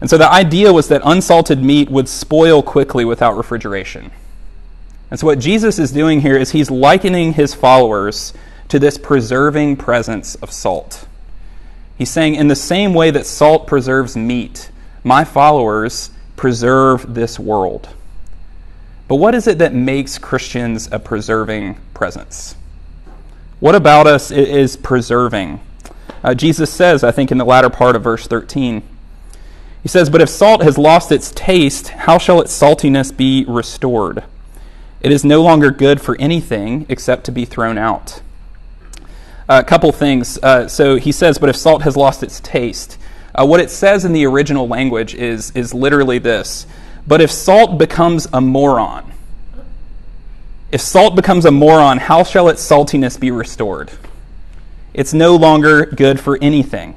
And 0.00 0.10
so 0.10 0.18
the 0.18 0.30
idea 0.30 0.72
was 0.72 0.88
that 0.88 1.02
unsalted 1.04 1.62
meat 1.62 1.90
would 1.90 2.08
spoil 2.08 2.62
quickly 2.62 3.04
without 3.04 3.36
refrigeration. 3.36 4.10
And 5.10 5.18
so 5.18 5.26
what 5.26 5.38
Jesus 5.38 5.78
is 5.78 5.92
doing 5.92 6.20
here 6.20 6.36
is 6.36 6.50
he's 6.50 6.70
likening 6.70 7.32
his 7.32 7.54
followers 7.54 8.32
to 8.68 8.78
this 8.78 8.98
preserving 8.98 9.76
presence 9.76 10.34
of 10.36 10.50
salt. 10.50 11.06
He's 11.96 12.10
saying, 12.10 12.34
in 12.34 12.48
the 12.48 12.56
same 12.56 12.92
way 12.92 13.10
that 13.10 13.24
salt 13.24 13.66
preserves 13.66 14.16
meat, 14.16 14.70
my 15.02 15.24
followers 15.24 16.10
preserve 16.36 17.14
this 17.14 17.38
world. 17.38 17.88
But 19.08 19.16
what 19.16 19.34
is 19.34 19.46
it 19.46 19.58
that 19.58 19.72
makes 19.72 20.18
Christians 20.18 20.88
a 20.90 20.98
preserving 20.98 21.76
presence? 21.94 22.56
What 23.58 23.74
about 23.74 24.06
us 24.06 24.30
is 24.30 24.76
preserving? 24.76 25.60
Uh, 26.22 26.34
Jesus 26.34 26.70
says, 26.70 27.02
I 27.02 27.10
think, 27.10 27.32
in 27.32 27.38
the 27.38 27.44
latter 27.44 27.70
part 27.70 27.96
of 27.96 28.02
verse 28.02 28.26
13, 28.26 28.82
he 29.82 29.88
says, 29.88 30.10
But 30.10 30.20
if 30.20 30.28
salt 30.28 30.62
has 30.62 30.76
lost 30.76 31.10
its 31.10 31.30
taste, 31.30 31.88
how 31.88 32.18
shall 32.18 32.40
its 32.40 32.52
saltiness 32.52 33.16
be 33.16 33.44
restored? 33.48 34.24
It 35.00 35.10
is 35.10 35.24
no 35.24 35.42
longer 35.42 35.70
good 35.70 36.00
for 36.00 36.16
anything 36.20 36.84
except 36.88 37.24
to 37.26 37.32
be 37.32 37.44
thrown 37.44 37.78
out. 37.78 38.20
A 39.48 39.64
couple 39.64 39.92
things. 39.92 40.38
Uh, 40.42 40.68
so 40.68 40.96
he 40.96 41.12
says, 41.12 41.38
But 41.38 41.48
if 41.48 41.56
salt 41.56 41.82
has 41.82 41.96
lost 41.96 42.22
its 42.22 42.40
taste, 42.40 42.98
uh, 43.34 43.46
what 43.46 43.60
it 43.60 43.70
says 43.70 44.04
in 44.04 44.12
the 44.12 44.26
original 44.26 44.66
language 44.66 45.14
is, 45.14 45.50
is 45.52 45.72
literally 45.72 46.18
this 46.18 46.66
But 47.06 47.20
if 47.22 47.30
salt 47.30 47.78
becomes 47.78 48.26
a 48.32 48.40
moron, 48.40 49.12
if 50.72 50.80
salt 50.80 51.14
becomes 51.14 51.44
a 51.44 51.50
moron, 51.50 51.98
how 51.98 52.24
shall 52.24 52.48
its 52.48 52.66
saltiness 52.66 53.18
be 53.18 53.30
restored? 53.30 53.90
It's 54.94 55.14
no 55.14 55.36
longer 55.36 55.86
good 55.86 56.18
for 56.18 56.38
anything. 56.40 56.96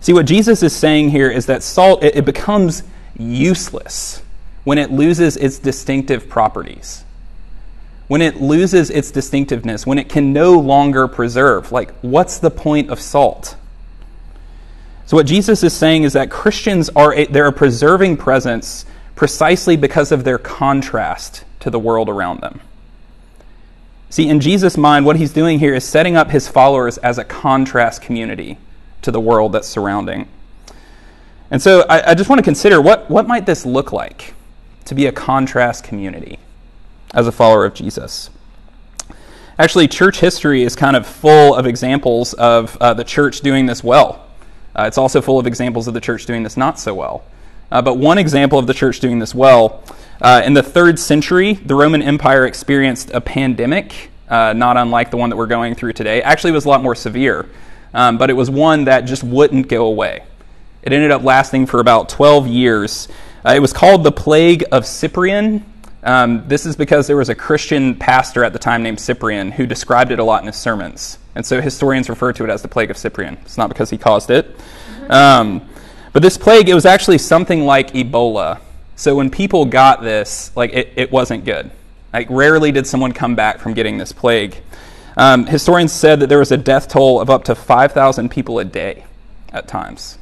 See, 0.00 0.12
what 0.12 0.26
Jesus 0.26 0.62
is 0.62 0.74
saying 0.74 1.10
here 1.10 1.30
is 1.30 1.46
that 1.46 1.62
salt, 1.62 2.02
it, 2.02 2.24
becomes 2.24 2.82
useless 3.18 4.22
when 4.64 4.78
it 4.78 4.90
loses 4.90 5.36
its 5.36 5.58
distinctive 5.58 6.28
properties. 6.28 7.04
When 8.06 8.22
it 8.22 8.40
loses 8.40 8.90
its 8.90 9.10
distinctiveness, 9.10 9.86
when 9.86 9.98
it 9.98 10.08
can 10.08 10.32
no 10.32 10.58
longer 10.58 11.08
preserve. 11.08 11.72
Like, 11.72 11.92
what's 12.00 12.38
the 12.38 12.50
point 12.50 12.90
of 12.90 13.00
salt? 13.00 13.56
So, 15.04 15.16
what 15.16 15.26
Jesus 15.26 15.62
is 15.62 15.74
saying 15.74 16.04
is 16.04 16.14
that 16.14 16.30
Christians 16.30 16.88
are 16.90 17.14
a, 17.14 17.26
they're 17.26 17.46
a 17.46 17.52
preserving 17.52 18.16
presence 18.16 18.86
precisely 19.18 19.76
because 19.76 20.12
of 20.12 20.22
their 20.22 20.38
contrast 20.38 21.44
to 21.58 21.70
the 21.70 21.78
world 21.78 22.08
around 22.08 22.40
them. 22.40 22.60
See, 24.10 24.28
in 24.28 24.38
Jesus' 24.38 24.76
mind, 24.76 25.04
what 25.04 25.16
he's 25.16 25.32
doing 25.32 25.58
here 25.58 25.74
is 25.74 25.82
setting 25.84 26.14
up 26.14 26.30
his 26.30 26.46
followers 26.46 26.98
as 26.98 27.18
a 27.18 27.24
contrast 27.24 28.00
community 28.00 28.58
to 29.02 29.10
the 29.10 29.18
world 29.18 29.50
that's 29.50 29.66
surrounding. 29.66 30.28
And 31.50 31.60
so 31.60 31.84
I, 31.88 32.12
I, 32.12 32.14
just 32.14 32.30
want 32.30 32.38
to 32.38 32.44
consider 32.44 32.80
what, 32.80 33.10
what 33.10 33.26
might 33.26 33.44
this 33.44 33.66
look 33.66 33.92
like 33.92 34.34
to 34.84 34.94
be 34.94 35.06
a 35.06 35.12
contrast 35.12 35.82
community 35.82 36.38
as 37.12 37.26
a 37.26 37.32
follower 37.32 37.64
of 37.64 37.74
Jesus? 37.74 38.30
Actually, 39.58 39.88
church 39.88 40.20
history 40.20 40.62
is 40.62 40.76
kind 40.76 40.94
of 40.94 41.04
full 41.04 41.56
of 41.56 41.66
examples 41.66 42.34
of 42.34 42.76
uh, 42.76 42.94
the 42.94 43.02
church 43.02 43.40
doing 43.40 43.66
this 43.66 43.82
well. 43.82 44.28
Uh, 44.76 44.84
it's 44.84 44.96
also 44.96 45.20
full 45.20 45.40
of 45.40 45.46
examples 45.48 45.88
of 45.88 45.94
the 45.94 46.00
church 46.00 46.24
doing 46.24 46.44
this 46.44 46.56
not 46.56 46.78
so 46.78 46.94
well. 46.94 47.24
Uh, 47.70 47.82
but 47.82 47.98
one 47.98 48.18
example 48.18 48.58
of 48.58 48.66
the 48.66 48.74
church 48.74 49.00
doing 49.00 49.18
this 49.18 49.34
well 49.34 49.82
uh, 50.20 50.42
in 50.44 50.52
the 50.52 50.62
third 50.62 50.98
century, 50.98 51.54
the 51.54 51.76
Roman 51.76 52.02
Empire 52.02 52.44
experienced 52.44 53.10
a 53.12 53.20
pandemic, 53.20 54.10
uh, 54.28 54.52
not 54.52 54.76
unlike 54.76 55.10
the 55.10 55.16
one 55.16 55.30
that 55.30 55.36
we're 55.36 55.46
going 55.46 55.76
through 55.76 55.92
today. 55.92 56.22
Actually, 56.22 56.52
was 56.52 56.64
a 56.64 56.68
lot 56.68 56.82
more 56.82 56.96
severe, 56.96 57.48
um, 57.94 58.18
but 58.18 58.28
it 58.28 58.32
was 58.32 58.50
one 58.50 58.84
that 58.84 59.02
just 59.02 59.22
wouldn't 59.22 59.68
go 59.68 59.86
away. 59.86 60.24
It 60.82 60.92
ended 60.92 61.12
up 61.12 61.22
lasting 61.22 61.66
for 61.66 61.78
about 61.78 62.08
12 62.08 62.48
years. 62.48 63.08
Uh, 63.44 63.52
it 63.52 63.60
was 63.60 63.72
called 63.72 64.02
the 64.02 64.10
Plague 64.10 64.64
of 64.72 64.86
Cyprian. 64.86 65.64
Um, 66.02 66.48
this 66.48 66.66
is 66.66 66.74
because 66.74 67.06
there 67.06 67.16
was 67.16 67.28
a 67.28 67.34
Christian 67.34 67.94
pastor 67.94 68.42
at 68.42 68.52
the 68.52 68.58
time 68.58 68.82
named 68.82 68.98
Cyprian 68.98 69.52
who 69.52 69.66
described 69.66 70.10
it 70.10 70.18
a 70.18 70.24
lot 70.24 70.42
in 70.42 70.46
his 70.46 70.56
sermons. 70.56 71.18
And 71.34 71.46
so 71.46 71.60
historians 71.60 72.08
refer 72.08 72.32
to 72.32 72.44
it 72.44 72.50
as 72.50 72.62
the 72.62 72.68
Plague 72.68 72.90
of 72.90 72.96
Cyprian. 72.96 73.34
It's 73.42 73.58
not 73.58 73.68
because 73.68 73.90
he 73.90 73.98
caused 73.98 74.30
it. 74.30 74.56
Um, 75.08 75.68
but 76.12 76.22
this 76.22 76.38
plague, 76.38 76.68
it 76.68 76.74
was 76.74 76.86
actually 76.86 77.18
something 77.18 77.64
like 77.64 77.92
Ebola 77.92 78.60
So 78.96 79.14
when 79.14 79.30
people 79.30 79.64
got 79.64 80.02
this, 80.02 80.50
like 80.56 80.72
it, 80.72 80.92
it 80.96 81.12
wasn't 81.12 81.44
good. 81.44 81.70
Like 82.12 82.28
rarely 82.30 82.72
did 82.72 82.86
someone 82.86 83.12
come 83.12 83.34
back 83.34 83.58
from 83.58 83.74
getting 83.74 83.98
this 83.98 84.12
plague. 84.12 84.56
Um, 85.16 85.46
historians 85.46 85.92
said 85.92 86.20
that 86.20 86.28
there 86.28 86.38
was 86.38 86.52
a 86.52 86.56
death 86.56 86.88
toll 86.88 87.20
of 87.20 87.28
up 87.28 87.44
to 87.44 87.54
5,000 87.54 88.30
people 88.30 88.58
a 88.58 88.64
day 88.64 89.04
at 89.52 89.66
times. 89.66 90.18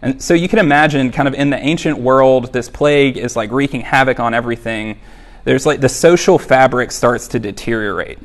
And 0.00 0.22
so 0.22 0.34
you 0.34 0.48
can 0.48 0.60
imagine, 0.60 1.10
kind 1.10 1.26
of 1.26 1.34
in 1.34 1.50
the 1.50 1.58
ancient 1.58 1.98
world, 1.98 2.52
this 2.52 2.68
plague 2.68 3.16
is 3.16 3.34
like 3.34 3.50
wreaking 3.50 3.80
havoc 3.80 4.20
on 4.20 4.34
everything. 4.34 5.00
There's 5.44 5.66
like 5.66 5.80
the 5.80 5.88
social 5.88 6.38
fabric 6.38 6.92
starts 6.92 7.28
to 7.28 7.40
deteriorate 7.40 8.18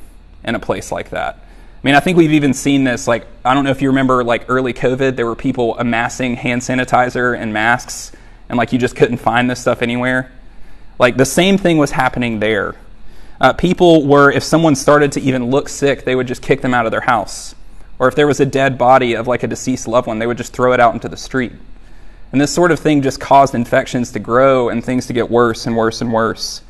in 0.43 0.55
a 0.55 0.59
place 0.59 0.91
like 0.91 1.09
that. 1.09 1.42
I 1.83 1.87
mean, 1.87 1.95
I 1.95 1.99
think 1.99 2.17
we've 2.17 2.31
even 2.31 2.53
seen 2.53 2.85
this. 2.85 3.07
Like, 3.07 3.27
I 3.43 3.53
don't 3.53 3.65
know 3.65 3.71
if 3.71 3.81
you 3.81 3.89
remember, 3.89 4.23
like 4.23 4.45
early 4.47 4.73
COVID, 4.73 5.17
there 5.17 5.25
were 5.25 5.35
people 5.35 5.77
amassing 5.77 6.35
hand 6.35 6.61
sanitizer 6.61 7.37
and 7.37 7.51
masks 7.51 8.13
and 8.49 8.57
like 8.57 8.71
you 8.71 8.79
just 8.79 8.95
couldn't 8.95 9.17
find 9.17 9.49
this 9.49 9.59
stuff 9.59 9.81
anywhere. 9.81 10.31
Like 10.99 11.17
the 11.17 11.25
same 11.25 11.57
thing 11.57 11.79
was 11.79 11.91
happening 11.91 12.39
there. 12.39 12.75
Uh, 13.41 13.51
people 13.51 14.05
were, 14.05 14.31
if 14.31 14.43
someone 14.43 14.75
started 14.75 15.11
to 15.13 15.21
even 15.21 15.49
look 15.49 15.67
sick, 15.67 16.05
they 16.05 16.15
would 16.15 16.27
just 16.27 16.41
kick 16.41 16.61
them 16.61 16.73
out 16.73 16.85
of 16.85 16.91
their 16.91 17.01
house. 17.01 17.55
Or 17.99 18.07
if 18.07 18.15
there 18.15 18.27
was 18.27 18.39
a 18.39 18.45
dead 18.45 18.77
body 18.77 19.15
of 19.15 19.27
like 19.27 19.43
a 19.43 19.47
deceased 19.47 19.87
loved 19.87 20.07
one, 20.07 20.19
they 20.19 20.27
would 20.27 20.37
just 20.37 20.53
throw 20.53 20.71
it 20.73 20.79
out 20.79 20.93
into 20.93 21.09
the 21.09 21.17
street. 21.17 21.51
And 22.31 22.39
this 22.39 22.53
sort 22.53 22.71
of 22.71 22.79
thing 22.79 23.01
just 23.01 23.19
caused 23.19 23.55
infections 23.55 24.11
to 24.11 24.19
grow 24.19 24.69
and 24.69 24.83
things 24.83 25.07
to 25.07 25.13
get 25.13 25.29
worse 25.29 25.65
and 25.65 25.75
worse 25.75 26.01
and 26.01 26.13
worse. 26.13 26.61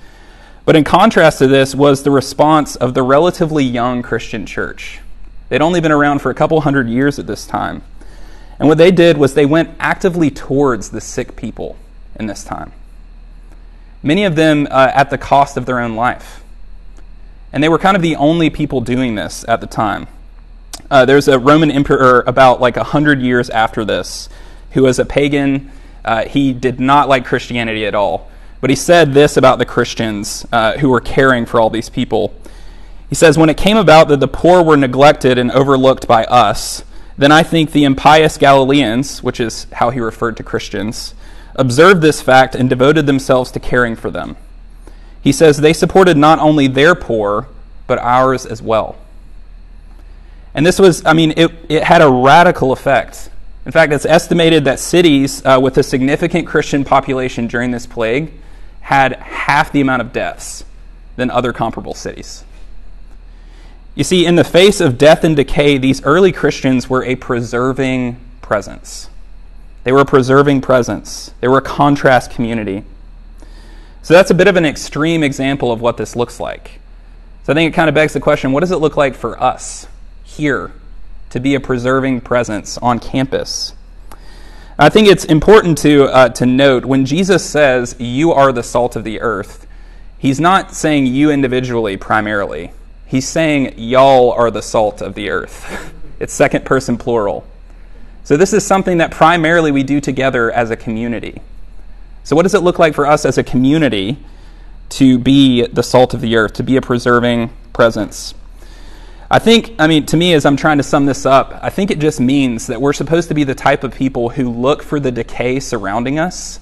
But 0.65 0.77
in 0.77 0.85
contrast 0.85 1.39
to 1.39 1.47
this 1.47 1.75
was 1.75 2.03
the 2.03 2.11
response 2.11 2.77
of 2.77 2.93
the 2.93 3.03
relatively 3.03 3.65
young 3.65 4.01
Christian 4.01 4.45
church. 4.45 4.99
They'd 5.53 5.61
only 5.61 5.81
been 5.81 5.91
around 5.91 6.17
for 6.17 6.31
a 6.31 6.33
couple 6.33 6.59
hundred 6.61 6.89
years 6.89 7.19
at 7.19 7.27
this 7.27 7.45
time. 7.45 7.83
And 8.57 8.67
what 8.67 8.79
they 8.79 8.89
did 8.89 9.19
was 9.19 9.35
they 9.35 9.45
went 9.45 9.69
actively 9.79 10.31
towards 10.31 10.89
the 10.89 10.99
sick 10.99 11.35
people 11.35 11.77
in 12.19 12.25
this 12.25 12.43
time. 12.43 12.71
Many 14.01 14.23
of 14.23 14.35
them 14.35 14.67
uh, 14.71 14.89
at 14.95 15.11
the 15.11 15.17
cost 15.19 15.55
of 15.55 15.67
their 15.67 15.79
own 15.79 15.95
life. 15.95 16.43
And 17.51 17.63
they 17.63 17.69
were 17.69 17.77
kind 17.77 17.95
of 17.95 18.01
the 18.01 18.15
only 18.15 18.49
people 18.49 18.81
doing 18.81 19.13
this 19.13 19.45
at 19.47 19.61
the 19.61 19.67
time. 19.67 20.07
Uh, 20.89 21.05
there's 21.05 21.27
a 21.27 21.37
Roman 21.37 21.69
emperor 21.69 22.23
about 22.25 22.59
like 22.59 22.75
a 22.75 22.85
hundred 22.85 23.21
years 23.21 23.51
after 23.51 23.85
this 23.85 24.29
who 24.71 24.81
was 24.81 24.97
a 24.97 25.05
pagan. 25.05 25.69
Uh, 26.03 26.25
he 26.25 26.51
did 26.51 26.79
not 26.79 27.07
like 27.07 27.25
Christianity 27.25 27.85
at 27.85 27.93
all. 27.93 28.27
But 28.59 28.71
he 28.71 28.75
said 28.75 29.13
this 29.13 29.37
about 29.37 29.59
the 29.59 29.67
Christians 29.67 30.47
uh, 30.51 30.79
who 30.79 30.89
were 30.89 30.99
caring 30.99 31.45
for 31.45 31.59
all 31.59 31.69
these 31.69 31.89
people. 31.89 32.33
He 33.09 33.15
says, 33.15 33.37
When 33.37 33.49
it 33.49 33.57
came 33.57 33.77
about 33.77 34.07
that 34.07 34.19
the 34.19 34.27
poor 34.27 34.63
were 34.63 34.77
neglected 34.77 35.37
and 35.37 35.51
overlooked 35.51 36.07
by 36.07 36.25
us, 36.25 36.83
then 37.17 37.31
I 37.31 37.43
think 37.43 37.71
the 37.71 37.83
impious 37.83 38.37
Galileans, 38.37 39.21
which 39.21 39.39
is 39.39 39.67
how 39.73 39.91
he 39.91 39.99
referred 39.99 40.37
to 40.37 40.43
Christians, 40.43 41.13
observed 41.55 42.01
this 42.01 42.21
fact 42.21 42.55
and 42.55 42.69
devoted 42.69 43.05
themselves 43.05 43.51
to 43.51 43.59
caring 43.59 43.95
for 43.95 44.09
them. 44.09 44.35
He 45.21 45.31
says 45.31 45.57
they 45.57 45.73
supported 45.73 46.17
not 46.17 46.39
only 46.39 46.67
their 46.67 46.95
poor, 46.95 47.47
but 47.87 47.99
ours 47.99 48.45
as 48.45 48.61
well. 48.61 48.97
And 50.53 50.65
this 50.65 50.79
was, 50.79 51.05
I 51.05 51.13
mean, 51.13 51.33
it, 51.37 51.51
it 51.69 51.83
had 51.83 52.01
a 52.01 52.09
radical 52.09 52.71
effect. 52.71 53.29
In 53.65 53.71
fact, 53.71 53.93
it's 53.93 54.05
estimated 54.05 54.65
that 54.65 54.79
cities 54.79 55.43
uh, 55.45 55.59
with 55.61 55.77
a 55.77 55.83
significant 55.83 56.47
Christian 56.47 56.83
population 56.83 57.47
during 57.47 57.71
this 57.71 57.87
plague 57.87 58.33
had 58.81 59.13
half 59.13 59.71
the 59.71 59.81
amount 59.81 60.01
of 60.01 60.11
deaths 60.11 60.65
than 61.15 61.31
other 61.31 61.53
comparable 61.53 61.93
cities. 61.93 62.43
You 63.95 64.03
see, 64.03 64.25
in 64.25 64.35
the 64.35 64.43
face 64.43 64.81
of 64.81 64.97
death 64.97 65.23
and 65.23 65.35
decay, 65.35 65.77
these 65.77 66.03
early 66.03 66.31
Christians 66.31 66.89
were 66.89 67.03
a 67.03 67.15
preserving 67.15 68.19
presence. 68.41 69.09
They 69.83 69.91
were 69.91 70.01
a 70.01 70.05
preserving 70.05 70.61
presence. 70.61 71.33
They 71.41 71.47
were 71.47 71.59
a 71.59 71.63
contrast 71.63 72.31
community. 72.31 72.83
So 74.01 74.13
that's 74.13 74.31
a 74.31 74.33
bit 74.33 74.47
of 74.47 74.55
an 74.55 74.65
extreme 74.65 75.23
example 75.23 75.71
of 75.71 75.79
what 75.79 75.97
this 75.97 76.15
looks 76.15 76.39
like. 76.39 76.79
So 77.43 77.53
I 77.53 77.55
think 77.55 77.71
it 77.71 77.75
kind 77.75 77.89
of 77.89 77.95
begs 77.95 78.13
the 78.13 78.19
question 78.19 78.51
what 78.51 78.61
does 78.61 78.71
it 78.71 78.77
look 78.77 78.97
like 78.97 79.15
for 79.15 79.41
us 79.41 79.87
here 80.23 80.71
to 81.29 81.39
be 81.39 81.55
a 81.55 81.59
preserving 81.59 82.21
presence 82.21 82.77
on 82.79 82.99
campus? 82.99 83.73
I 84.79 84.89
think 84.89 85.07
it's 85.07 85.25
important 85.25 85.77
to, 85.79 86.05
uh, 86.05 86.29
to 86.29 86.45
note 86.45 86.83
when 86.83 87.05
Jesus 87.05 87.47
says, 87.47 87.95
You 87.99 88.31
are 88.31 88.51
the 88.51 88.63
salt 88.63 88.95
of 88.95 89.03
the 89.03 89.21
earth, 89.21 89.67
he's 90.17 90.39
not 90.39 90.73
saying 90.73 91.05
you 91.05 91.29
individually 91.29 91.95
primarily. 91.95 92.71
He's 93.05 93.27
saying, 93.27 93.75
Y'all 93.77 94.31
are 94.31 94.51
the 94.51 94.61
salt 94.61 95.01
of 95.01 95.13
the 95.13 95.29
earth. 95.29 95.93
it's 96.19 96.33
second 96.33 96.65
person 96.65 96.97
plural. 96.97 97.45
So, 98.23 98.37
this 98.37 98.53
is 98.53 98.65
something 98.65 98.97
that 98.99 99.11
primarily 99.11 99.71
we 99.71 99.83
do 99.83 99.99
together 99.99 100.51
as 100.51 100.71
a 100.71 100.75
community. 100.77 101.41
So, 102.23 102.35
what 102.35 102.43
does 102.43 102.53
it 102.53 102.61
look 102.61 102.79
like 102.79 102.93
for 102.93 103.05
us 103.05 103.25
as 103.25 103.37
a 103.37 103.43
community 103.43 104.17
to 104.89 105.17
be 105.19 105.65
the 105.67 105.83
salt 105.83 106.13
of 106.13 106.21
the 106.21 106.35
earth, 106.35 106.53
to 106.53 106.63
be 106.63 106.77
a 106.77 106.81
preserving 106.81 107.51
presence? 107.73 108.33
I 109.29 109.39
think, 109.39 109.73
I 109.79 109.87
mean, 109.87 110.05
to 110.07 110.17
me, 110.17 110.33
as 110.33 110.45
I'm 110.45 110.55
trying 110.55 110.77
to 110.77 110.83
sum 110.83 111.05
this 111.05 111.25
up, 111.25 111.57
I 111.61 111.69
think 111.69 111.89
it 111.89 111.99
just 111.99 112.19
means 112.19 112.67
that 112.67 112.79
we're 112.79 112.93
supposed 112.93 113.29
to 113.29 113.33
be 113.33 113.43
the 113.43 113.55
type 113.55 113.83
of 113.83 113.93
people 113.93 114.29
who 114.29 114.49
look 114.49 114.83
for 114.83 114.99
the 114.99 115.11
decay 115.11 115.59
surrounding 115.59 116.19
us 116.19 116.59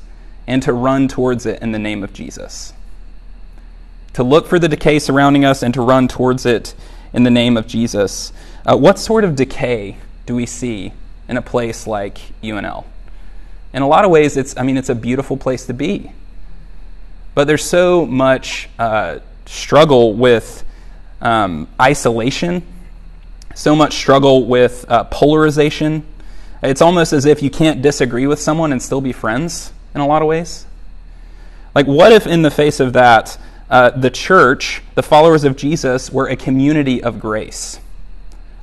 and 0.48 0.64
to 0.64 0.74
run 0.74 1.08
towards 1.08 1.46
it 1.46 1.62
in 1.62 1.74
the 1.74 1.80
name 1.80 2.04
of 2.04 2.14
Jesus 2.14 2.74
to 4.14 4.24
look 4.24 4.48
for 4.48 4.60
the 4.60 4.68
decay 4.68 5.00
surrounding 5.00 5.46
us 5.46 5.64
and 5.64 5.74
to 5.74 5.82
run 5.82 6.08
towards 6.08 6.46
it 6.46 6.74
in 7.14 7.24
the 7.24 7.32
name 7.32 7.58
of 7.58 7.68
Jesus. 7.68 8.34
Uh, 8.66 8.78
what 8.78 9.00
sort 9.00 9.24
of 9.24 9.36
decay 9.36 9.98
do 10.26 10.36
we 10.36 10.46
see 10.46 10.94
in 11.28 11.38
a 11.38 11.42
place 11.42 11.88
like 11.88 12.20
UNL? 12.44 12.86
In 13.74 13.82
a 13.82 13.88
lot 13.88 14.04
of 14.04 14.12
ways, 14.12 14.36
it's, 14.36 14.56
I 14.58 14.64
mean, 14.64 14.78
it's 14.78 14.90
a 14.90 14.96
beautiful 14.96 15.38
place 15.38 15.66
to 15.68 15.74
be. 15.74 16.12
But 17.34 17.48
there's 17.48 17.64
so 17.64 18.06
much 18.06 18.70
uh, 18.78 19.20
struggle 19.46 20.14
with 20.14 20.66
um, 21.22 21.68
isolation, 21.80 22.64
so 23.56 23.76
much 23.76 23.94
struggle 23.94 24.46
with 24.46 24.86
uh, 24.90 25.06
polarization. 25.06 26.06
It's 26.62 26.82
almost 26.82 27.14
as 27.14 27.26
if 27.26 27.42
you 27.42 27.50
can't 27.50 27.82
disagree 27.82 28.28
with 28.28 28.40
someone 28.40 28.72
and 28.74 28.82
still 28.82 29.02
be 29.02 29.14
friends 29.14 29.72
in 29.96 30.02
a 30.02 30.08
lot 30.08 30.22
of 30.22 30.28
ways. 30.28 30.66
Like, 31.74 31.88
what 31.88 32.12
if, 32.12 32.28
in 32.28 32.42
the 32.42 32.52
face 32.52 32.82
of 32.82 32.94
that, 32.94 33.38
uh, 33.72 33.90
the 33.92 34.10
church, 34.10 34.82
the 34.96 35.02
followers 35.02 35.46
of 35.46 35.56
Jesus, 35.56 36.12
were 36.12 36.28
a 36.28 36.36
community 36.36 37.02
of 37.02 37.22
grace, 37.22 37.80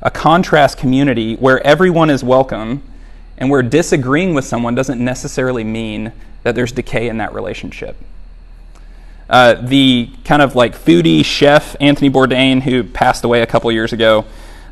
a 0.03 0.11
contrast 0.11 0.77
community 0.77 1.35
where 1.37 1.67
everyone 1.67 2.11
is 2.11 2.23
welcome 2.23 2.83
and 3.39 3.49
where 3.49 3.63
disagreeing 3.63 4.35
with 4.35 4.45
someone 4.45 4.75
doesn't 4.75 5.03
necessarily 5.03 5.65
mean 5.65 6.13
that 6.43 6.55
there's 6.55 6.73
decay 6.73 7.09
in 7.09 7.17
that 7.17 7.33
relationship. 7.33 7.97
Uh, 9.31 9.55
the 9.55 10.11
kind 10.25 10.43
of 10.43 10.55
like 10.55 10.77
foodie 10.77 11.25
chef 11.25 11.75
Anthony 11.81 12.11
Bourdain, 12.11 12.61
who 12.61 12.85
passed 12.85 13.25
away 13.25 13.41
a 13.41 13.47
couple 13.47 13.73
years 13.73 13.95
ago, 13.95 14.27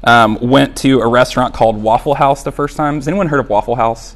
um, 0.04 0.38
went 0.42 0.76
to 0.78 1.00
a 1.00 1.06
restaurant 1.08 1.54
called 1.54 1.82
Waffle 1.82 2.14
House 2.14 2.42
the 2.42 2.52
first 2.52 2.76
time. 2.76 2.96
Has 2.96 3.08
anyone 3.08 3.28
heard 3.28 3.40
of 3.40 3.48
Waffle 3.48 3.74
House? 3.74 4.14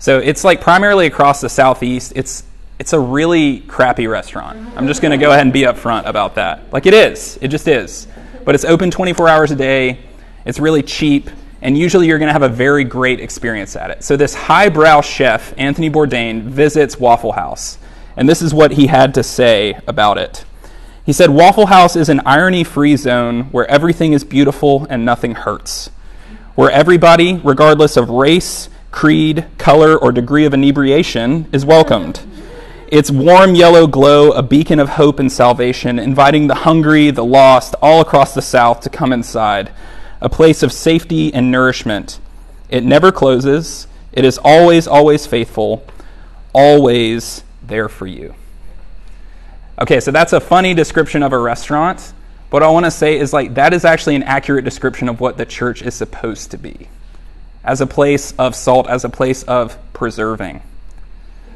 So 0.00 0.18
it's 0.18 0.42
like 0.42 0.60
primarily 0.60 1.06
across 1.06 1.40
the 1.40 1.48
southeast. 1.48 2.12
It's 2.16 2.42
it's 2.78 2.92
a 2.92 3.00
really 3.00 3.60
crappy 3.60 4.06
restaurant. 4.06 4.58
I'm 4.76 4.86
just 4.86 5.00
going 5.00 5.12
to 5.12 5.16
go 5.16 5.30
ahead 5.30 5.42
and 5.42 5.52
be 5.52 5.62
upfront 5.62 6.06
about 6.06 6.34
that. 6.34 6.72
Like 6.72 6.86
it 6.86 6.94
is, 6.94 7.38
it 7.40 7.48
just 7.48 7.68
is. 7.68 8.06
But 8.44 8.54
it's 8.54 8.64
open 8.64 8.90
24 8.90 9.28
hours 9.28 9.50
a 9.50 9.56
day. 9.56 9.98
It's 10.44 10.58
really 10.58 10.82
cheap, 10.82 11.30
and 11.62 11.76
usually 11.76 12.06
you're 12.06 12.18
going 12.18 12.28
to 12.28 12.34
have 12.34 12.42
a 12.42 12.48
very 12.48 12.84
great 12.84 13.18
experience 13.18 13.74
at 13.76 13.90
it. 13.90 14.04
So 14.04 14.16
this 14.16 14.34
highbrow 14.34 15.00
chef, 15.00 15.54
Anthony 15.56 15.90
Bourdain, 15.90 16.42
visits 16.42 17.00
Waffle 17.00 17.32
House, 17.32 17.78
and 18.16 18.28
this 18.28 18.42
is 18.42 18.54
what 18.54 18.72
he 18.72 18.86
had 18.86 19.14
to 19.14 19.22
say 19.22 19.78
about 19.86 20.18
it. 20.18 20.44
He 21.04 21.12
said, 21.12 21.30
Waffle 21.30 21.66
House 21.66 21.96
is 21.96 22.08
an 22.08 22.20
irony 22.26 22.62
free 22.62 22.96
zone 22.96 23.44
where 23.44 23.68
everything 23.70 24.12
is 24.12 24.22
beautiful 24.22 24.86
and 24.90 25.04
nothing 25.04 25.34
hurts, 25.34 25.90
where 26.54 26.70
everybody, 26.70 27.40
regardless 27.42 27.96
of 27.96 28.10
race, 28.10 28.68
creed, 28.90 29.46
color, 29.56 29.96
or 29.96 30.12
degree 30.12 30.44
of 30.44 30.54
inebriation, 30.54 31.48
is 31.52 31.64
welcomed 31.64 32.20
its 32.88 33.10
warm 33.10 33.54
yellow 33.54 33.86
glow, 33.86 34.32
a 34.32 34.42
beacon 34.42 34.78
of 34.78 34.90
hope 34.90 35.18
and 35.18 35.30
salvation, 35.30 35.98
inviting 35.98 36.46
the 36.46 36.54
hungry, 36.54 37.10
the 37.10 37.24
lost, 37.24 37.74
all 37.82 38.00
across 38.00 38.34
the 38.34 38.42
South 38.42 38.80
to 38.80 38.90
come 38.90 39.12
inside, 39.12 39.70
a 40.20 40.28
place 40.28 40.62
of 40.62 40.72
safety 40.72 41.32
and 41.32 41.50
nourishment. 41.50 42.20
It 42.68 42.84
never 42.84 43.12
closes, 43.12 43.86
it 44.12 44.24
is 44.24 44.38
always, 44.38 44.86
always 44.86 45.26
faithful, 45.26 45.86
always 46.52 47.44
there 47.62 47.88
for 47.88 48.06
you. 48.06 48.34
Okay, 49.80 50.00
so 50.00 50.10
that's 50.10 50.32
a 50.32 50.40
funny 50.40 50.72
description 50.72 51.22
of 51.22 51.32
a 51.32 51.38
restaurant. 51.38 52.12
What 52.50 52.62
I 52.62 52.68
want 52.68 52.86
to 52.86 52.90
say 52.90 53.18
is 53.18 53.32
like 53.32 53.54
that 53.54 53.74
is 53.74 53.84
actually 53.84 54.14
an 54.14 54.22
accurate 54.22 54.64
description 54.64 55.08
of 55.08 55.20
what 55.20 55.36
the 55.36 55.44
church 55.44 55.82
is 55.82 55.94
supposed 55.94 56.50
to 56.52 56.58
be 56.58 56.88
as 57.62 57.80
a 57.80 57.86
place 57.86 58.32
of 58.38 58.54
salt, 58.54 58.88
as 58.88 59.04
a 59.04 59.08
place 59.10 59.42
of 59.42 59.76
preserving. 59.92 60.62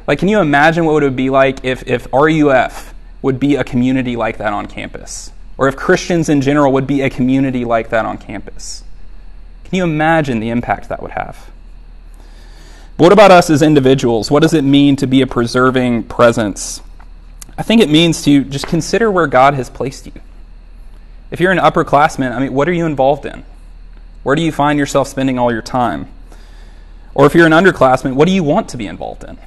Like, 0.07 0.19
can 0.19 0.27
you 0.27 0.39
imagine 0.39 0.85
what 0.85 1.03
it 1.03 1.05
would 1.05 1.15
be 1.15 1.29
like 1.29 1.63
if, 1.63 1.87
if 1.87 2.07
RUF 2.13 2.93
would 3.21 3.39
be 3.39 3.55
a 3.55 3.63
community 3.63 4.15
like 4.15 4.37
that 4.37 4.53
on 4.53 4.67
campus? 4.67 5.31
Or 5.57 5.67
if 5.67 5.75
Christians 5.75 6.27
in 6.29 6.41
general 6.41 6.71
would 6.73 6.87
be 6.87 7.01
a 7.01 7.09
community 7.09 7.65
like 7.65 7.89
that 7.89 8.05
on 8.05 8.17
campus? 8.17 8.83
Can 9.63 9.77
you 9.77 9.83
imagine 9.83 10.39
the 10.39 10.49
impact 10.49 10.89
that 10.89 11.01
would 11.01 11.11
have? 11.11 11.51
But 12.97 13.05
what 13.05 13.13
about 13.13 13.31
us 13.31 13.49
as 13.49 13.61
individuals? 13.61 14.29
What 14.29 14.41
does 14.41 14.53
it 14.53 14.63
mean 14.63 14.95
to 14.97 15.07
be 15.07 15.21
a 15.21 15.27
preserving 15.27 16.03
presence? 16.03 16.81
I 17.57 17.63
think 17.63 17.81
it 17.81 17.89
means 17.89 18.23
to 18.23 18.43
just 18.43 18.67
consider 18.67 19.11
where 19.11 19.27
God 19.27 19.53
has 19.53 19.69
placed 19.69 20.07
you. 20.07 20.13
If 21.29 21.39
you're 21.39 21.51
an 21.51 21.57
upperclassman, 21.57 22.31
I 22.31 22.39
mean, 22.39 22.53
what 22.53 22.67
are 22.67 22.73
you 22.73 22.85
involved 22.85 23.25
in? 23.25 23.45
Where 24.23 24.35
do 24.35 24.41
you 24.41 24.51
find 24.51 24.77
yourself 24.77 25.07
spending 25.07 25.39
all 25.39 25.51
your 25.51 25.61
time? 25.61 26.07
Or 27.13 27.25
if 27.25 27.35
you're 27.35 27.45
an 27.45 27.51
underclassman, 27.51 28.15
what 28.15 28.27
do 28.27 28.33
you 28.33 28.43
want 28.43 28.69
to 28.69 28.77
be 28.77 28.87
involved 28.87 29.23
in? 29.23 29.37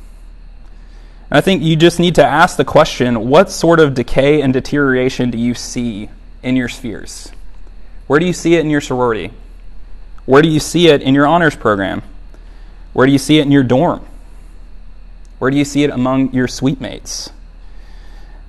I 1.34 1.40
think 1.40 1.64
you 1.64 1.74
just 1.74 1.98
need 1.98 2.14
to 2.14 2.24
ask 2.24 2.56
the 2.56 2.64
question 2.64 3.28
what 3.28 3.50
sort 3.50 3.80
of 3.80 3.92
decay 3.92 4.40
and 4.40 4.52
deterioration 4.52 5.32
do 5.32 5.38
you 5.38 5.52
see 5.52 6.08
in 6.44 6.54
your 6.54 6.68
spheres? 6.68 7.32
Where 8.06 8.20
do 8.20 8.26
you 8.26 8.32
see 8.32 8.54
it 8.54 8.60
in 8.60 8.70
your 8.70 8.80
sorority? 8.80 9.32
Where 10.26 10.42
do 10.42 10.48
you 10.48 10.60
see 10.60 10.86
it 10.86 11.02
in 11.02 11.12
your 11.12 11.26
honors 11.26 11.56
program? 11.56 12.02
Where 12.92 13.04
do 13.04 13.12
you 13.12 13.18
see 13.18 13.40
it 13.40 13.42
in 13.42 13.50
your 13.50 13.64
dorm? 13.64 14.06
Where 15.40 15.50
do 15.50 15.56
you 15.56 15.64
see 15.64 15.82
it 15.82 15.90
among 15.90 16.32
your 16.32 16.46
suite 16.46 16.80
mates? 16.80 17.30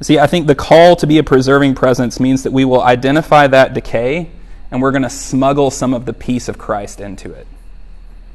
See, 0.02 0.20
I 0.20 0.28
think 0.28 0.46
the 0.46 0.54
call 0.54 0.96
to 0.98 1.08
be 1.08 1.18
a 1.18 1.24
preserving 1.24 1.74
presence 1.74 2.20
means 2.20 2.44
that 2.44 2.54
we 2.54 2.66
will 2.66 2.84
identify 2.84 3.48
that 3.48 3.74
decay 3.74 4.30
and 4.70 4.80
we're 4.80 4.92
going 4.92 5.02
to 5.02 5.10
smuggle 5.10 5.72
some 5.72 5.96
of 5.96 6.06
the 6.06 6.14
peace 6.14 6.48
of 6.48 6.60
Christ 6.60 7.02
into 7.02 7.32
it. 7.32 7.48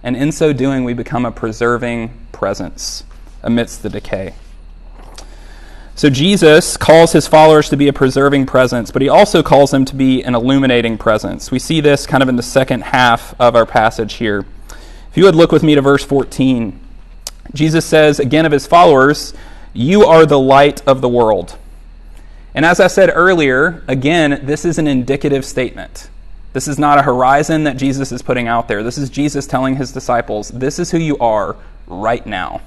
And 0.02 0.16
in 0.16 0.33
so 0.33 0.52
doing, 0.52 0.83
we 0.83 0.92
become 0.92 1.25
a 1.25 1.30
preserving 1.30 2.11
presence 2.33 3.04
amidst 3.42 3.82
the 3.82 3.88
decay. 3.88 4.35
So 6.00 6.09
Jesus 6.09 6.78
calls 6.78 7.12
his 7.12 7.26
followers 7.26 7.68
to 7.68 7.76
be 7.76 7.87
a 7.87 7.92
preserving 7.92 8.47
presence, 8.47 8.90
but 8.90 9.02
he 9.02 9.11
also 9.11 9.42
calls 9.42 9.70
them 9.70 9.85
to 9.85 9.94
be 9.94 10.23
an 10.23 10.35
illuminating 10.35 10.97
presence. 10.97 11.50
We 11.50 11.59
see 11.59 11.82
this 11.82 12.06
kind 12.06 12.23
of 12.23 12.28
in 12.30 12.37
the 12.37 12.42
second 12.42 12.85
half 12.85 13.38
of 13.38 13.54
our 13.54 13.66
passage 13.66 14.14
here. 14.14 14.47
If 15.11 15.18
you 15.18 15.25
would 15.25 15.35
look 15.35 15.52
with 15.52 15.62
me 15.62 15.75
to 15.75 15.82
verse 15.82 16.02
14, 16.02 16.80
Jesus 17.52 17.85
says 17.85 18.18
again 18.18 18.47
of 18.47 18.52
his 18.52 18.66
followers, 18.66 19.35
You 19.75 20.04
are 20.06 20.25
the 20.25 20.38
light 20.38 20.80
of 20.88 21.02
the 21.02 21.09
world. 21.11 21.59
And 22.54 22.64
as 22.64 22.80
I 22.80 22.87
said 22.87 23.11
earlier, 23.12 23.85
again, 23.87 24.40
this 24.44 24.64
is 24.64 24.78
an 24.78 24.87
indicative 24.87 25.44
statement. 25.44 26.09
This 26.54 26.66
is 26.66 26.78
not 26.78 26.99
a 26.99 27.02
horizon 27.02 27.64
that 27.64 27.76
Jesus 27.76 28.11
is 28.11 28.23
putting 28.23 28.49
out 28.49 28.68
there. 28.68 28.82
This 28.82 28.97
is 28.97 29.11
Jesus 29.11 29.47
telling 29.47 29.76
his 29.76 29.92
disciples, 29.92 30.49
This 30.49 30.78
is 30.78 30.90
who 30.90 30.99
you 30.99 31.18
are 31.18 31.56
right 31.87 32.25
now 32.25 32.62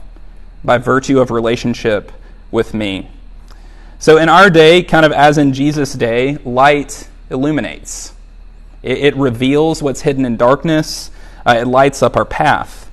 by 0.64 0.78
virtue 0.78 1.20
of 1.20 1.32
relationship 1.32 2.12
with 2.52 2.74
me. 2.74 3.10
So, 4.00 4.18
in 4.18 4.30
our 4.30 4.50
day, 4.50 4.84
kind 4.84 5.06
of 5.06 5.12
as 5.12 5.38
in 5.38 5.54
Jesus' 5.54 5.94
day, 5.94 6.38
light 6.44 7.08
illuminates. 7.30 8.14
It, 8.82 8.98
it 8.98 9.16
reveals 9.16 9.82
what's 9.82 10.02
hidden 10.02 10.26
in 10.26 10.38
darkness, 10.38 11.10
uh, 11.46 11.56
it 11.60 11.68
lights 11.68 12.04
up 12.04 12.16
our 12.16 12.26
path. 12.26 12.92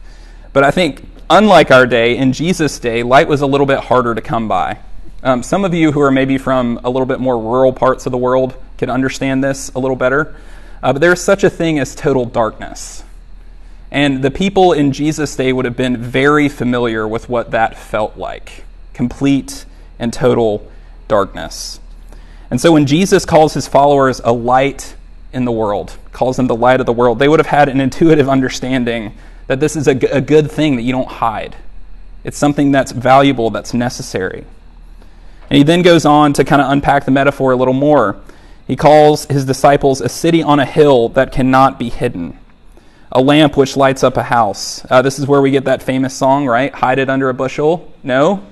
But 0.53 0.65
I 0.65 0.71
think, 0.71 1.07
unlike 1.29 1.71
our 1.71 1.87
day, 1.87 2.17
in 2.17 2.33
Jesus' 2.33 2.79
day, 2.79 3.03
light 3.03 3.29
was 3.29 3.41
a 3.41 3.47
little 3.47 3.67
bit 3.67 3.81
harder 3.81 4.15
to 4.15 4.21
come 4.21 4.49
by. 4.49 4.79
Um, 5.23 5.43
some 5.43 5.65
of 5.65 5.75
you 5.75 5.93
who 5.93 6.01
are 6.01 6.11
maybe 6.11 6.39
from 6.39 6.81
a 6.83 6.91
little 6.91 7.07
bit 7.07 7.21
more 7.21 7.39
rural 7.39 7.73
parts 7.73 8.07
of 8.07 8.13
the 8.13 8.19
world 8.19 8.55
can 8.79 8.89
understand 8.89 9.45
this 9.45 9.71
a 9.75 9.79
little 9.79 9.97
better. 9.97 10.35
Uh, 10.83 10.95
but 10.95 11.01
there's 11.01 11.21
such 11.21 11.45
a 11.45 11.51
thing 11.51 11.79
as 11.79 11.95
total 11.95 12.25
darkness. 12.25 13.05
And 13.91 14.23
the 14.23 14.31
people 14.31 14.73
in 14.73 14.93
Jesus' 14.93 15.35
day 15.35 15.53
would 15.53 15.65
have 15.65 15.77
been 15.77 15.97
very 15.97 16.49
familiar 16.49 17.09
with 17.09 17.29
what 17.29 17.51
that 17.51 17.77
felt 17.77 18.17
like 18.17 18.65
complete 18.93 19.65
and 19.99 20.13
total 20.13 20.71
darkness. 21.09 21.81
And 22.51 22.61
so 22.61 22.73
when 22.73 22.87
Jesus 22.87 23.25
calls 23.25 23.55
his 23.55 23.67
followers 23.67 24.21
a 24.25 24.33
light 24.33 24.95
in 25.33 25.45
the 25.45 25.53
world, 25.53 25.97
calls 26.13 26.37
them 26.37 26.49
the 26.49 26.57
light 26.57 26.81
of 26.81 26.87
the 26.87 26.93
world, 26.93 27.19
they 27.19 27.29
would 27.29 27.41
have 27.41 27.47
had 27.47 27.69
an 27.69 27.81
intuitive 27.81 28.29
understanding 28.29 29.15
that 29.47 29.59
this 29.59 29.75
is 29.75 29.89
a, 29.89 29.95
good 29.95 30.51
thing 30.51 30.77
that 30.77 30.83
you 30.83 30.93
don't 30.93 31.09
hide. 31.09 31.57
It's 32.25 32.37
something 32.37 32.71
that's 32.73 32.93
valuable, 32.93 33.51
that's 33.51 33.73
necessary. 33.73 34.45
And 35.49 35.57
he 35.57 35.63
then 35.63 35.83
goes 35.83 36.05
on 36.05 36.33
to 36.35 36.45
kind 36.45 36.61
of 36.61 36.71
unpack 36.71 37.05
the 37.05 37.11
metaphor 37.11 37.53
a 37.53 37.57
little 37.57 37.75
more. 37.75 38.21
He 38.67 38.77
calls 38.77 39.25
his 39.27 39.45
disciples 39.45 40.01
a 40.01 40.09
city 40.09 40.43
on 40.43 40.61
a 40.61 40.67
hill 40.67 41.09
that 41.11 41.33
cannot 41.33 41.79
be 41.79 41.89
hidden 41.89 42.39
a 43.13 43.21
lamp 43.21 43.57
which 43.57 43.77
lights 43.77 44.05
up 44.05 44.17
a 44.17 44.23
house. 44.23 44.85
Uh, 44.89 45.03
this 45.03 45.19
is 45.19 45.27
where 45.27 45.41
we 45.41 45.51
get 45.51 45.65
that 45.65 45.83
famous 45.83 46.15
song, 46.15 46.47
right? 46.47 46.73
Hide 46.73 46.99
it 46.99 47.11
under 47.11 47.29
a 47.29 47.35
bushel. 47.35 47.93
No, 48.03 48.47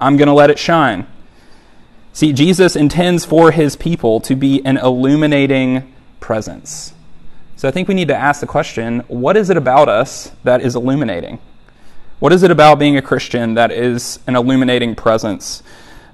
I'm 0.00 0.16
going 0.16 0.28
to 0.28 0.34
let 0.34 0.50
it 0.50 0.58
shine. 0.58 1.06
See, 2.12 2.32
Jesus 2.32 2.76
intends 2.76 3.24
for 3.24 3.50
his 3.50 3.76
people 3.76 4.20
to 4.20 4.34
be 4.34 4.64
an 4.64 4.76
illuminating 4.76 5.92
presence. 6.20 6.94
So 7.56 7.68
I 7.68 7.70
think 7.70 7.88
we 7.88 7.94
need 7.94 8.08
to 8.08 8.16
ask 8.16 8.40
the 8.40 8.46
question 8.46 9.00
what 9.08 9.36
is 9.36 9.50
it 9.50 9.56
about 9.56 9.88
us 9.88 10.30
that 10.44 10.60
is 10.60 10.76
illuminating? 10.76 11.38
What 12.18 12.32
is 12.32 12.42
it 12.42 12.50
about 12.50 12.78
being 12.78 12.96
a 12.96 13.02
Christian 13.02 13.54
that 13.54 13.70
is 13.70 14.20
an 14.26 14.36
illuminating 14.36 14.94
presence? 14.94 15.62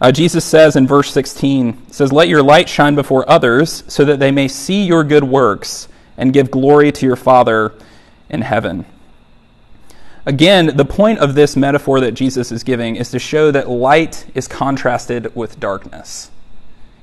Uh, 0.01 0.11
Jesus 0.11 0.45
says 0.45 0.75
in 0.75 0.87
verse 0.87 1.13
16, 1.13 1.93
says, 1.93 2.13
Let 2.13 2.29
your 2.29 2.43
light 2.43 2.69
shine 2.69 2.97
before 2.97 3.29
others 3.31 3.85
so 3.87 4.05
that 4.05 4.19
they 4.19 4.33
may 4.33 4.49
see 4.49 4.85
your 4.85 5.05
good 5.05 5.23
works 5.23 5.87
and 6.23 6.33
give 6.33 6.53
glory 6.53 6.93
to 6.93 7.05
your 7.05 7.17
Father 7.17 7.73
in 8.31 8.43
heaven. 8.43 8.85
Again, 10.25 10.77
the 10.77 10.85
point 10.85 11.19
of 11.19 11.35
this 11.35 11.57
metaphor 11.57 11.99
that 11.99 12.13
Jesus 12.13 12.53
is 12.53 12.63
giving 12.63 12.95
is 12.95 13.11
to 13.11 13.19
show 13.19 13.51
that 13.51 13.69
light 13.69 14.25
is 14.33 14.47
contrasted 14.47 15.35
with 15.35 15.59
darkness. 15.59 16.31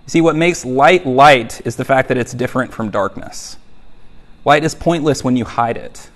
You 0.05 0.11
see, 0.11 0.21
what 0.21 0.37
makes 0.37 0.63
light 0.63 1.05
light 1.05 1.59
is 1.67 1.75
the 1.75 1.83
fact 1.83 2.07
that 2.07 2.17
it's 2.17 2.31
different 2.31 2.73
from 2.73 2.91
darkness. 2.91 3.57
Light 4.45 4.63
is 4.63 4.73
pointless 4.73 5.21
when 5.21 5.35
you 5.35 5.43
hide 5.43 5.75
it. 5.75 6.09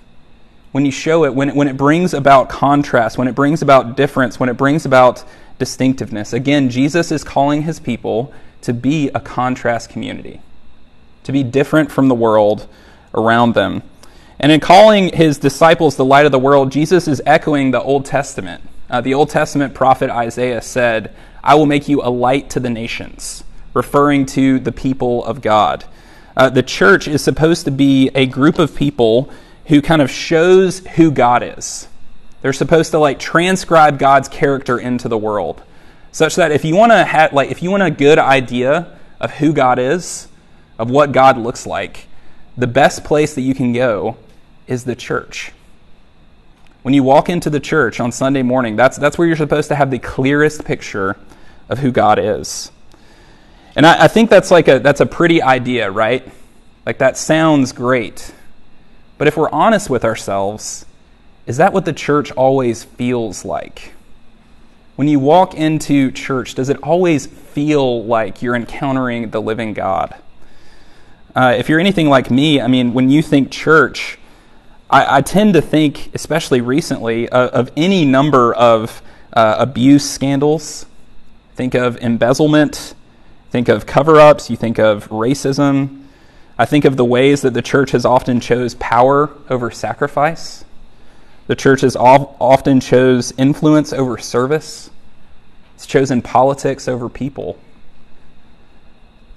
When 0.72 0.86
you 0.86 0.90
show 0.90 1.26
it, 1.26 1.34
when 1.34 1.50
it, 1.50 1.54
when 1.54 1.68
it 1.68 1.76
brings 1.76 2.14
about 2.14 2.48
contrast, 2.48 3.18
when 3.18 3.28
it 3.28 3.34
brings 3.34 3.60
about 3.60 3.98
difference, 3.98 4.40
when 4.40 4.48
it 4.48 4.56
brings 4.56 4.86
about 4.86 5.24
distinctiveness. 5.58 6.32
Again, 6.32 6.70
Jesus 6.70 7.12
is 7.12 7.22
calling 7.22 7.64
his 7.64 7.78
people 7.78 8.32
to 8.62 8.72
be 8.72 9.10
a 9.10 9.20
contrast 9.20 9.90
community, 9.90 10.40
to 11.24 11.32
be 11.32 11.42
different 11.42 11.92
from 11.92 12.08
the 12.08 12.14
world 12.14 12.66
around 13.14 13.54
them. 13.54 13.82
And 14.38 14.52
in 14.52 14.60
calling 14.60 15.10
his 15.14 15.38
disciples 15.38 15.96
the 15.96 16.04
light 16.04 16.26
of 16.26 16.32
the 16.32 16.38
world, 16.38 16.72
Jesus 16.72 17.08
is 17.08 17.22
echoing 17.24 17.70
the 17.70 17.82
Old 17.82 18.04
Testament. 18.04 18.62
Uh, 18.90 19.00
the 19.00 19.14
Old 19.14 19.30
Testament 19.30 19.74
prophet 19.74 20.10
Isaiah 20.10 20.60
said, 20.60 21.14
I 21.42 21.54
will 21.54 21.66
make 21.66 21.88
you 21.88 22.02
a 22.02 22.10
light 22.10 22.50
to 22.50 22.60
the 22.60 22.70
nations, 22.70 23.44
referring 23.72 24.26
to 24.26 24.58
the 24.58 24.72
people 24.72 25.24
of 25.24 25.40
God. 25.40 25.84
Uh, 26.36 26.50
the 26.50 26.62
church 26.62 27.06
is 27.06 27.22
supposed 27.22 27.64
to 27.64 27.70
be 27.70 28.10
a 28.14 28.26
group 28.26 28.58
of 28.58 28.74
people 28.74 29.30
who 29.66 29.80
kind 29.80 30.02
of 30.02 30.10
shows 30.10 30.80
who 30.80 31.10
God 31.10 31.42
is. 31.42 31.88
They're 32.42 32.52
supposed 32.52 32.90
to 32.90 32.98
like 32.98 33.18
transcribe 33.18 33.98
God's 33.98 34.28
character 34.28 34.78
into 34.78 35.08
the 35.08 35.16
world, 35.16 35.62
such 36.12 36.36
that 36.36 36.52
if 36.52 36.64
you 36.64 36.76
want 36.76 36.92
to 36.92 37.04
have 37.04 37.32
like 37.32 37.50
if 37.50 37.62
you 37.62 37.70
want 37.70 37.82
a 37.82 37.90
good 37.90 38.18
idea 38.18 38.98
of 39.20 39.30
who 39.30 39.52
God 39.52 39.78
is, 39.78 40.28
of 40.78 40.90
what 40.90 41.12
God 41.12 41.38
looks 41.38 41.66
like, 41.66 42.06
the 42.56 42.66
best 42.66 43.04
place 43.04 43.34
that 43.34 43.42
you 43.42 43.54
can 43.54 43.72
go 43.72 44.16
is 44.66 44.84
the 44.84 44.94
church. 44.96 45.52
When 46.82 46.94
you 46.94 47.02
walk 47.02 47.28
into 47.28 47.50
the 47.50 47.60
church 47.60 47.98
on 47.98 48.12
Sunday 48.12 48.42
morning, 48.42 48.76
that's, 48.76 48.96
that's 48.96 49.16
where 49.16 49.26
you're 49.26 49.36
supposed 49.36 49.68
to 49.68 49.74
have 49.74 49.90
the 49.90 49.98
clearest 49.98 50.64
picture 50.64 51.16
of 51.68 51.78
who 51.78 51.90
God 51.90 52.18
is. 52.18 52.70
And 53.76 53.86
I, 53.86 54.04
I 54.04 54.08
think 54.08 54.30
that's 54.30 54.50
like 54.50 54.68
a 54.68 54.78
that's 54.78 55.00
a 55.00 55.06
pretty 55.06 55.42
idea, 55.42 55.90
right? 55.90 56.26
Like 56.86 56.98
that 56.98 57.16
sounds 57.16 57.72
great. 57.72 58.32
But 59.18 59.28
if 59.28 59.36
we're 59.36 59.50
honest 59.50 59.90
with 59.90 60.04
ourselves, 60.04 60.86
is 61.46 61.56
that 61.56 61.72
what 61.72 61.84
the 61.84 61.92
church 61.92 62.30
always 62.32 62.84
feels 62.84 63.44
like? 63.44 63.92
When 64.96 65.08
you 65.08 65.18
walk 65.18 65.54
into 65.54 66.10
church, 66.12 66.54
does 66.54 66.68
it 66.68 66.76
always 66.82 67.26
feel 67.26 68.04
like 68.04 68.42
you're 68.42 68.54
encountering 68.54 69.30
the 69.30 69.42
living 69.42 69.74
God? 69.74 70.14
Uh, 71.34 71.54
if 71.58 71.68
you're 71.68 71.80
anything 71.80 72.08
like 72.08 72.30
me, 72.30 72.60
I 72.60 72.68
mean, 72.68 72.94
when 72.94 73.10
you 73.10 73.20
think 73.20 73.50
church, 73.50 74.18
I, 74.88 75.16
I 75.18 75.20
tend 75.20 75.54
to 75.54 75.62
think, 75.62 76.14
especially 76.14 76.60
recently, 76.60 77.28
uh, 77.28 77.48
of 77.48 77.72
any 77.76 78.04
number 78.04 78.54
of 78.54 79.02
uh, 79.32 79.56
abuse 79.58 80.08
scandals. 80.08 80.86
Think 81.56 81.74
of 81.74 81.96
embezzlement, 81.98 82.94
think 83.50 83.68
of 83.68 83.84
cover 83.84 84.20
ups, 84.20 84.48
you 84.48 84.56
think 84.56 84.78
of 84.78 85.08
racism. 85.08 86.04
I 86.56 86.66
think 86.66 86.84
of 86.84 86.96
the 86.96 87.04
ways 87.04 87.42
that 87.42 87.52
the 87.52 87.62
church 87.62 87.90
has 87.90 88.04
often 88.04 88.38
chose 88.38 88.76
power 88.76 89.30
over 89.50 89.72
sacrifice. 89.72 90.64
The 91.48 91.56
church 91.56 91.80
has 91.80 91.96
often 91.96 92.78
chose 92.78 93.32
influence 93.36 93.92
over 93.92 94.18
service. 94.18 94.90
It's 95.74 95.86
chosen 95.86 96.22
politics 96.22 96.86
over 96.86 97.08
people. 97.08 97.58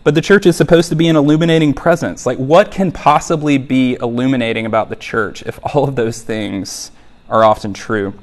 But 0.08 0.15
the 0.15 0.22
church 0.22 0.46
is 0.46 0.56
supposed 0.56 0.88
to 0.88 0.96
be 0.96 1.10
an 1.10 1.17
illuminating 1.17 1.74
presence. 1.74 2.26
Like, 2.26 2.38
what 2.38 2.72
can 2.72 2.93
possibly 2.93 3.58
be 3.58 3.96
illuminating 3.96 4.65
about 4.65 4.88
the 4.88 4.96
church 4.96 5.41
if 5.41 5.60
all 5.62 5.84
of 5.84 5.98
those 5.98 6.22
things 6.22 6.91
are 7.28 7.43
often 7.43 7.74
true? 7.74 8.13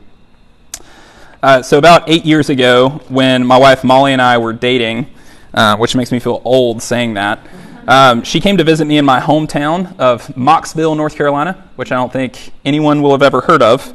Uh, 1.42 1.60
so, 1.60 1.76
about 1.76 2.08
eight 2.08 2.24
years 2.24 2.48
ago, 2.48 3.02
when 3.10 3.44
my 3.44 3.58
wife 3.58 3.84
Molly 3.84 4.14
and 4.14 4.22
I 4.22 4.38
were 4.38 4.54
dating, 4.54 5.08
uh, 5.52 5.76
which 5.76 5.94
makes 5.94 6.10
me 6.10 6.20
feel 6.20 6.40
old 6.46 6.80
saying 6.80 7.12
that, 7.12 7.46
um, 7.86 8.22
she 8.22 8.40
came 8.40 8.56
to 8.56 8.64
visit 8.64 8.86
me 8.86 8.96
in 8.96 9.04
my 9.04 9.20
hometown 9.20 9.94
of 9.98 10.26
Mocksville, 10.28 10.96
North 10.96 11.14
Carolina, 11.14 11.68
which 11.76 11.92
I 11.92 11.96
don't 11.96 12.10
think 12.10 12.50
anyone 12.64 13.02
will 13.02 13.10
have 13.10 13.22
ever 13.22 13.42
heard 13.42 13.60
of. 13.60 13.92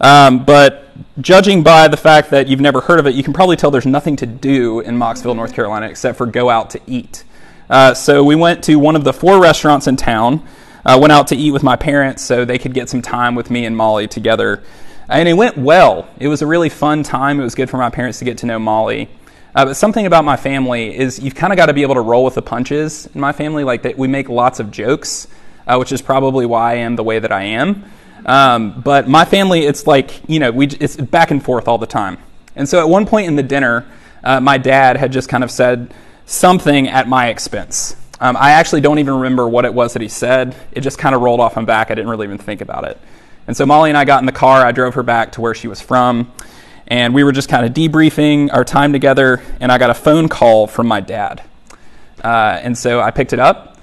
Um, 0.00 0.44
but 0.44 0.90
judging 1.20 1.64
by 1.64 1.88
the 1.88 1.96
fact 1.96 2.30
that 2.30 2.46
you've 2.46 2.60
never 2.60 2.82
heard 2.82 3.00
of 3.00 3.08
it, 3.08 3.16
you 3.16 3.24
can 3.24 3.32
probably 3.32 3.56
tell 3.56 3.72
there's 3.72 3.84
nothing 3.84 4.14
to 4.14 4.26
do 4.26 4.78
in 4.78 4.96
Mocksville, 4.96 5.34
North 5.34 5.54
Carolina, 5.54 5.88
except 5.88 6.16
for 6.16 6.26
go 6.26 6.48
out 6.48 6.70
to 6.70 6.80
eat. 6.86 7.24
Uh, 7.70 7.94
so 7.94 8.22
we 8.24 8.34
went 8.34 8.64
to 8.64 8.76
one 8.76 8.96
of 8.96 9.04
the 9.04 9.12
four 9.12 9.40
restaurants 9.40 9.86
in 9.86 9.96
town. 9.96 10.46
Uh, 10.84 10.98
went 11.00 11.12
out 11.12 11.28
to 11.28 11.36
eat 11.36 11.52
with 11.52 11.62
my 11.62 11.76
parents 11.76 12.22
so 12.22 12.44
they 12.44 12.58
could 12.58 12.74
get 12.74 12.88
some 12.88 13.00
time 13.00 13.34
with 13.34 13.50
me 13.50 13.64
and 13.64 13.76
Molly 13.76 14.08
together. 14.08 14.62
And 15.08 15.28
it 15.28 15.34
went 15.34 15.56
well. 15.56 16.08
It 16.18 16.28
was 16.28 16.42
a 16.42 16.46
really 16.46 16.68
fun 16.68 17.02
time. 17.02 17.38
It 17.38 17.44
was 17.44 17.54
good 17.54 17.70
for 17.70 17.76
my 17.76 17.90
parents 17.90 18.18
to 18.18 18.24
get 18.24 18.38
to 18.38 18.46
know 18.46 18.58
Molly. 18.58 19.08
Uh, 19.54 19.66
but 19.66 19.74
something 19.74 20.06
about 20.06 20.24
my 20.24 20.36
family 20.36 20.96
is 20.96 21.18
you've 21.18 21.34
kind 21.34 21.52
of 21.52 21.56
got 21.56 21.66
to 21.66 21.74
be 21.74 21.82
able 21.82 21.94
to 21.94 22.00
roll 22.00 22.24
with 22.24 22.34
the 22.34 22.42
punches 22.42 23.06
in 23.14 23.20
my 23.20 23.32
family. 23.32 23.64
Like 23.64 23.82
that, 23.82 23.98
we 23.98 24.08
make 24.08 24.28
lots 24.28 24.60
of 24.60 24.70
jokes, 24.70 25.28
uh, 25.66 25.76
which 25.76 25.92
is 25.92 26.00
probably 26.00 26.46
why 26.46 26.72
I 26.72 26.74
am 26.76 26.96
the 26.96 27.04
way 27.04 27.18
that 27.18 27.30
I 27.30 27.44
am. 27.44 27.84
Um, 28.24 28.80
but 28.80 29.08
my 29.08 29.24
family, 29.24 29.60
it's 29.60 29.86
like 29.86 30.22
you 30.28 30.38
know, 30.38 30.50
we 30.50 30.68
it's 30.68 30.96
back 30.96 31.30
and 31.30 31.44
forth 31.44 31.68
all 31.68 31.78
the 31.78 31.86
time. 31.86 32.18
And 32.56 32.68
so 32.68 32.80
at 32.80 32.88
one 32.88 33.04
point 33.04 33.26
in 33.26 33.36
the 33.36 33.42
dinner, 33.42 33.86
uh, 34.24 34.40
my 34.40 34.58
dad 34.58 34.96
had 34.96 35.12
just 35.12 35.28
kind 35.28 35.44
of 35.44 35.50
said 35.50 35.92
something 36.32 36.88
at 36.88 37.08
my 37.08 37.28
expense. 37.28 37.96
Um, 38.20 38.36
I 38.36 38.52
actually 38.52 38.80
don't 38.80 38.98
even 38.98 39.14
remember 39.14 39.48
what 39.48 39.64
it 39.64 39.74
was 39.74 39.94
that 39.94 40.02
he 40.02 40.08
said. 40.08 40.54
It 40.70 40.80
just 40.82 40.98
kind 40.98 41.14
of 41.14 41.22
rolled 41.22 41.40
off 41.40 41.56
my 41.56 41.64
back. 41.64 41.90
I 41.90 41.94
didn't 41.94 42.10
really 42.10 42.26
even 42.26 42.38
think 42.38 42.60
about 42.60 42.84
it. 42.84 42.98
And 43.46 43.56
so 43.56 43.66
Molly 43.66 43.90
and 43.90 43.98
I 43.98 44.04
got 44.04 44.20
in 44.20 44.26
the 44.26 44.32
car. 44.32 44.64
I 44.64 44.72
drove 44.72 44.94
her 44.94 45.02
back 45.02 45.32
to 45.32 45.40
where 45.40 45.54
she 45.54 45.66
was 45.66 45.80
from 45.80 46.32
and 46.92 47.14
we 47.14 47.24
were 47.24 47.32
just 47.32 47.48
kind 47.48 47.64
of 47.64 47.72
debriefing 47.72 48.52
our 48.52 48.64
time 48.64 48.92
together, 48.92 49.42
and 49.60 49.72
I 49.72 49.78
got 49.78 49.88
a 49.88 49.94
phone 49.94 50.28
call 50.28 50.66
from 50.66 50.86
my 50.86 51.00
dad. 51.00 51.42
Uh, 52.22 52.60
and 52.62 52.76
so 52.76 53.00
I 53.00 53.10
picked 53.10 53.32
it 53.32 53.38
up, 53.38 53.78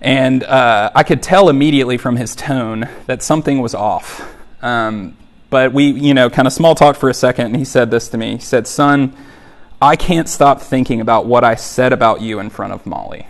and 0.00 0.42
uh, 0.42 0.90
I 0.94 1.02
could 1.02 1.22
tell 1.22 1.48
immediately 1.48 1.96
from 1.96 2.16
his 2.16 2.34
tone 2.34 2.88
that 3.06 3.22
something 3.22 3.60
was 3.60 3.74
off. 3.74 4.34
Um, 4.62 5.16
but 5.48 5.72
we, 5.72 5.90
you 5.90 6.12
know, 6.12 6.28
kind 6.28 6.46
of 6.46 6.52
small 6.52 6.74
talked 6.74 6.98
for 6.98 7.08
a 7.08 7.14
second, 7.14 7.46
and 7.46 7.56
he 7.56 7.64
said 7.64 7.90
this 7.90 8.08
to 8.08 8.18
me. 8.18 8.32
He 8.32 8.42
said, 8.42 8.66
Son, 8.66 9.14
I 9.82 9.96
can't 9.96 10.28
stop 10.28 10.60
thinking 10.60 11.00
about 11.00 11.26
what 11.26 11.42
I 11.42 11.54
said 11.54 11.92
about 11.92 12.20
you 12.20 12.38
in 12.38 12.50
front 12.50 12.72
of 12.72 12.84
Molly. 12.84 13.26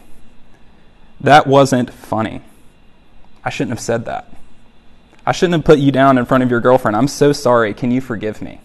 That 1.21 1.47
wasn't 1.47 1.93
funny. 1.93 2.43
I 3.45 3.51
shouldn't 3.51 3.71
have 3.71 3.81
said 3.81 4.05
that. 4.07 4.27
I 5.25 5.33
shouldn't 5.33 5.55
have 5.55 5.65
put 5.65 5.79
you 5.79 5.93
down 5.93 6.19
in 6.19 6.25
front 6.25 6.43
of 6.43 6.51
your 6.51 6.61
girlfriend. 6.61 6.97
I'm 6.97 7.09
so 7.09 7.33
sorry. 7.33 7.73
Can 7.73 7.91
you 7.91 8.01
forgive 8.01 8.43
me? 8.43 8.61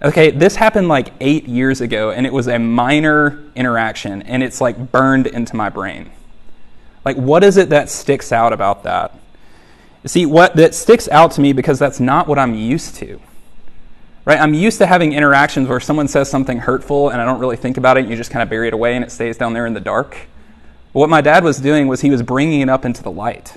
Okay, 0.00 0.30
this 0.30 0.54
happened 0.54 0.86
like 0.86 1.12
eight 1.20 1.48
years 1.48 1.80
ago, 1.80 2.10
and 2.10 2.24
it 2.24 2.32
was 2.32 2.46
a 2.46 2.58
minor 2.58 3.42
interaction, 3.56 4.22
and 4.22 4.44
it's 4.44 4.60
like 4.60 4.92
burned 4.92 5.26
into 5.26 5.56
my 5.56 5.70
brain. 5.70 6.10
Like, 7.04 7.16
what 7.16 7.42
is 7.42 7.56
it 7.56 7.70
that 7.70 7.90
sticks 7.90 8.30
out 8.30 8.52
about 8.52 8.84
that? 8.84 9.18
See, 10.06 10.24
what 10.24 10.54
that 10.54 10.74
sticks 10.74 11.08
out 11.08 11.32
to 11.32 11.40
me 11.40 11.52
because 11.52 11.80
that's 11.80 11.98
not 11.98 12.28
what 12.28 12.38
I'm 12.38 12.54
used 12.54 12.94
to. 12.96 13.20
Right? 14.28 14.38
I'm 14.38 14.52
used 14.52 14.76
to 14.76 14.86
having 14.86 15.14
interactions 15.14 15.70
where 15.70 15.80
someone 15.80 16.06
says 16.06 16.28
something 16.28 16.58
hurtful 16.58 17.08
and 17.08 17.18
I 17.18 17.24
don't 17.24 17.38
really 17.38 17.56
think 17.56 17.78
about 17.78 17.96
it, 17.96 18.06
you 18.06 18.14
just 18.14 18.30
kind 18.30 18.42
of 18.42 18.50
bury 18.50 18.68
it 18.68 18.74
away 18.74 18.94
and 18.94 19.02
it 19.02 19.10
stays 19.10 19.38
down 19.38 19.54
there 19.54 19.64
in 19.64 19.72
the 19.72 19.80
dark. 19.80 20.28
But 20.92 21.00
what 21.00 21.08
my 21.08 21.22
dad 21.22 21.44
was 21.44 21.56
doing 21.56 21.88
was 21.88 22.02
he 22.02 22.10
was 22.10 22.22
bringing 22.22 22.60
it 22.60 22.68
up 22.68 22.84
into 22.84 23.02
the 23.02 23.10
light, 23.10 23.56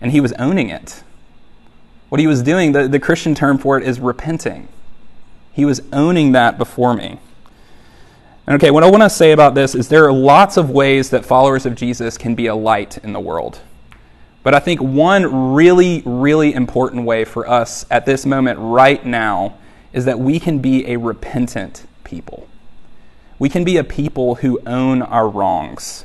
and 0.00 0.12
he 0.12 0.20
was 0.20 0.32
owning 0.34 0.70
it. 0.70 1.02
What 2.08 2.20
he 2.20 2.28
was 2.28 2.40
doing, 2.40 2.70
the, 2.70 2.86
the 2.86 3.00
Christian 3.00 3.34
term 3.34 3.58
for 3.58 3.76
it 3.76 3.84
is 3.84 3.98
repenting. 3.98 4.68
He 5.52 5.64
was 5.64 5.82
owning 5.92 6.30
that 6.32 6.56
before 6.56 6.94
me. 6.94 7.18
And 8.46 8.54
okay, 8.54 8.70
what 8.70 8.84
I 8.84 8.90
want 8.90 9.02
to 9.02 9.10
say 9.10 9.32
about 9.32 9.56
this 9.56 9.74
is 9.74 9.88
there 9.88 10.04
are 10.04 10.12
lots 10.12 10.56
of 10.56 10.70
ways 10.70 11.10
that 11.10 11.24
followers 11.24 11.66
of 11.66 11.74
Jesus 11.74 12.16
can 12.16 12.36
be 12.36 12.46
a 12.46 12.54
light 12.54 12.98
in 12.98 13.12
the 13.12 13.18
world. 13.18 13.58
But 14.44 14.54
I 14.54 14.60
think 14.60 14.80
one 14.80 15.52
really, 15.52 16.04
really 16.06 16.54
important 16.54 17.06
way 17.06 17.24
for 17.24 17.48
us 17.48 17.84
at 17.90 18.06
this 18.06 18.24
moment 18.24 18.60
right 18.60 19.04
now 19.04 19.58
is 19.94 20.04
that 20.04 20.20
we 20.20 20.38
can 20.38 20.58
be 20.58 20.86
a 20.86 20.98
repentant 20.98 21.86
people. 22.04 22.46
We 23.38 23.48
can 23.48 23.64
be 23.64 23.78
a 23.78 23.84
people 23.84 24.36
who 24.36 24.60
own 24.66 25.00
our 25.00 25.26
wrongs. 25.26 26.04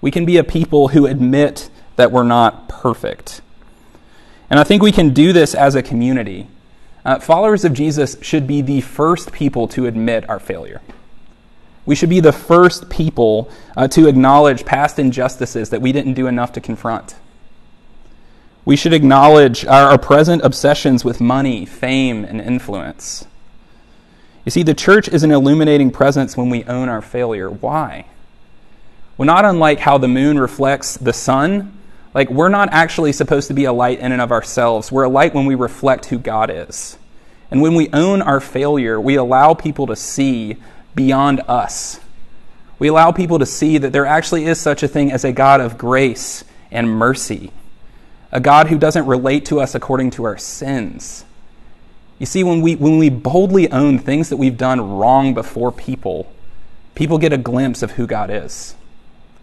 We 0.00 0.10
can 0.10 0.24
be 0.24 0.38
a 0.38 0.44
people 0.44 0.88
who 0.88 1.04
admit 1.04 1.68
that 1.96 2.10
we're 2.10 2.22
not 2.22 2.70
perfect. 2.70 3.42
And 4.48 4.58
I 4.58 4.64
think 4.64 4.82
we 4.82 4.92
can 4.92 5.12
do 5.12 5.34
this 5.34 5.54
as 5.54 5.74
a 5.74 5.82
community 5.82 6.46
uh, 7.08 7.18
followers 7.18 7.64
of 7.64 7.72
Jesus 7.72 8.18
should 8.20 8.46
be 8.46 8.60
the 8.60 8.82
first 8.82 9.32
people 9.32 9.66
to 9.68 9.86
admit 9.86 10.28
our 10.28 10.38
failure. 10.38 10.82
We 11.86 11.94
should 11.94 12.10
be 12.10 12.20
the 12.20 12.32
first 12.34 12.90
people 12.90 13.50
uh, 13.78 13.88
to 13.88 14.08
acknowledge 14.08 14.66
past 14.66 14.98
injustices 14.98 15.70
that 15.70 15.80
we 15.80 15.90
didn't 15.90 16.12
do 16.12 16.26
enough 16.26 16.52
to 16.52 16.60
confront. 16.60 17.14
We 18.68 18.76
should 18.76 18.92
acknowledge 18.92 19.64
our, 19.64 19.92
our 19.92 19.98
present 19.98 20.42
obsessions 20.44 21.02
with 21.02 21.22
money, 21.22 21.64
fame, 21.64 22.22
and 22.22 22.38
influence. 22.38 23.26
You 24.44 24.50
see, 24.50 24.62
the 24.62 24.74
church 24.74 25.08
is 25.08 25.22
an 25.22 25.30
illuminating 25.30 25.90
presence 25.90 26.36
when 26.36 26.50
we 26.50 26.64
own 26.64 26.90
our 26.90 27.00
failure. 27.00 27.48
Why? 27.48 28.04
Well, 29.16 29.24
not 29.24 29.46
unlike 29.46 29.78
how 29.78 29.96
the 29.96 30.06
moon 30.06 30.38
reflects 30.38 30.98
the 30.98 31.14
sun, 31.14 31.78
like, 32.12 32.28
we're 32.28 32.50
not 32.50 32.68
actually 32.70 33.14
supposed 33.14 33.48
to 33.48 33.54
be 33.54 33.64
a 33.64 33.72
light 33.72 34.00
in 34.00 34.12
and 34.12 34.20
of 34.20 34.30
ourselves. 34.30 34.92
We're 34.92 35.04
a 35.04 35.08
light 35.08 35.32
when 35.32 35.46
we 35.46 35.54
reflect 35.54 36.04
who 36.04 36.18
God 36.18 36.50
is. 36.50 36.98
And 37.50 37.62
when 37.62 37.74
we 37.74 37.88
own 37.94 38.20
our 38.20 38.38
failure, 38.38 39.00
we 39.00 39.14
allow 39.16 39.54
people 39.54 39.86
to 39.86 39.96
see 39.96 40.58
beyond 40.94 41.40
us. 41.48 42.00
We 42.78 42.88
allow 42.88 43.12
people 43.12 43.38
to 43.38 43.46
see 43.46 43.78
that 43.78 43.94
there 43.94 44.04
actually 44.04 44.44
is 44.44 44.60
such 44.60 44.82
a 44.82 44.88
thing 44.88 45.10
as 45.10 45.24
a 45.24 45.32
God 45.32 45.62
of 45.62 45.78
grace 45.78 46.44
and 46.70 46.90
mercy, 46.90 47.50
a 48.30 48.40
God 48.40 48.68
who 48.68 48.78
doesn't 48.78 49.06
relate 49.06 49.44
to 49.46 49.60
us 49.60 49.74
according 49.74 50.10
to 50.12 50.24
our 50.24 50.38
sins. 50.38 51.24
You 52.18 52.26
see, 52.26 52.42
when 52.42 52.60
we, 52.60 52.74
when 52.74 52.98
we 52.98 53.10
boldly 53.10 53.70
own 53.70 53.98
things 53.98 54.28
that 54.28 54.36
we've 54.36 54.56
done 54.56 54.98
wrong 54.98 55.34
before 55.34 55.70
people, 55.70 56.32
people 56.94 57.18
get 57.18 57.32
a 57.32 57.38
glimpse 57.38 57.82
of 57.82 57.92
who 57.92 58.06
God 58.06 58.30
is. 58.30 58.74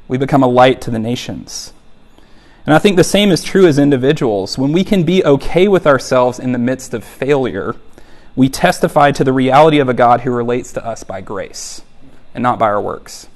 We 0.07 0.17
become 0.17 0.43
a 0.43 0.47
light 0.47 0.81
to 0.81 0.91
the 0.91 0.99
nations. 0.99 1.73
And 2.65 2.73
I 2.73 2.79
think 2.79 2.97
the 2.97 3.03
same 3.03 3.31
is 3.31 3.43
true 3.43 3.67
as 3.67 3.79
individuals. 3.79 4.57
When 4.57 4.71
we 4.71 4.83
can 4.83 5.03
be 5.03 5.23
okay 5.23 5.67
with 5.67 5.87
ourselves 5.87 6.39
in 6.39 6.51
the 6.51 6.59
midst 6.59 6.93
of 6.93 7.03
failure, 7.03 7.75
we 8.35 8.49
testify 8.49 9.11
to 9.11 9.23
the 9.23 9.33
reality 9.33 9.79
of 9.79 9.87
a 9.87 9.93
God 9.93 10.21
who 10.21 10.31
relates 10.31 10.73
to 10.73 10.85
us 10.85 11.03
by 11.03 11.21
grace 11.21 11.81
and 12.33 12.41
not 12.41 12.59
by 12.59 12.65
our 12.65 12.81
works. 12.81 13.27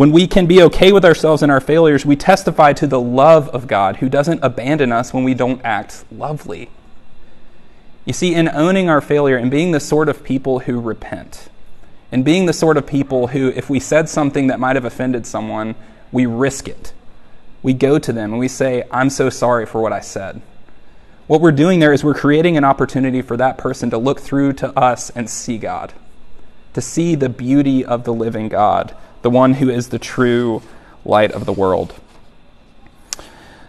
When 0.00 0.12
we 0.12 0.26
can 0.26 0.46
be 0.46 0.62
okay 0.62 0.92
with 0.92 1.04
ourselves 1.04 1.42
and 1.42 1.52
our 1.52 1.60
failures, 1.60 2.06
we 2.06 2.16
testify 2.16 2.72
to 2.72 2.86
the 2.86 2.98
love 2.98 3.50
of 3.50 3.66
God 3.66 3.96
who 3.96 4.08
doesn't 4.08 4.42
abandon 4.42 4.92
us 4.92 5.12
when 5.12 5.24
we 5.24 5.34
don't 5.34 5.60
act 5.62 6.06
lovely. 6.10 6.70
You 8.06 8.14
see, 8.14 8.34
in 8.34 8.48
owning 8.48 8.88
our 8.88 9.02
failure 9.02 9.36
and 9.36 9.50
being 9.50 9.72
the 9.72 9.78
sort 9.78 10.08
of 10.08 10.24
people 10.24 10.60
who 10.60 10.80
repent, 10.80 11.50
and 12.10 12.24
being 12.24 12.46
the 12.46 12.54
sort 12.54 12.78
of 12.78 12.86
people 12.86 13.26
who, 13.26 13.48
if 13.48 13.68
we 13.68 13.78
said 13.78 14.08
something 14.08 14.46
that 14.46 14.58
might 14.58 14.76
have 14.76 14.86
offended 14.86 15.26
someone, 15.26 15.74
we 16.10 16.24
risk 16.24 16.66
it 16.66 16.94
we 17.62 17.74
go 17.74 17.98
to 17.98 18.12
them 18.12 18.30
and 18.30 18.38
we 18.38 18.48
say, 18.48 18.84
I'm 18.90 19.10
so 19.10 19.28
sorry 19.28 19.66
for 19.66 19.82
what 19.82 19.92
I 19.92 20.00
said. 20.00 20.40
What 21.26 21.40
we're 21.40 21.52
doing 21.52 21.78
there 21.78 21.92
is 21.92 22.02
we're 22.02 22.14
creating 22.14 22.56
an 22.56 22.64
opportunity 22.64 23.22
for 23.22 23.36
that 23.36 23.58
person 23.58 23.90
to 23.90 23.98
look 23.98 24.20
through 24.20 24.54
to 24.54 24.76
us 24.78 25.10
and 25.10 25.28
see 25.28 25.58
God, 25.58 25.92
to 26.74 26.80
see 26.80 27.14
the 27.14 27.28
beauty 27.28 27.84
of 27.84 28.04
the 28.04 28.14
living 28.14 28.48
God, 28.48 28.96
the 29.22 29.30
one 29.30 29.54
who 29.54 29.68
is 29.68 29.88
the 29.88 29.98
true 29.98 30.62
light 31.04 31.32
of 31.32 31.46
the 31.46 31.52
world. 31.52 31.94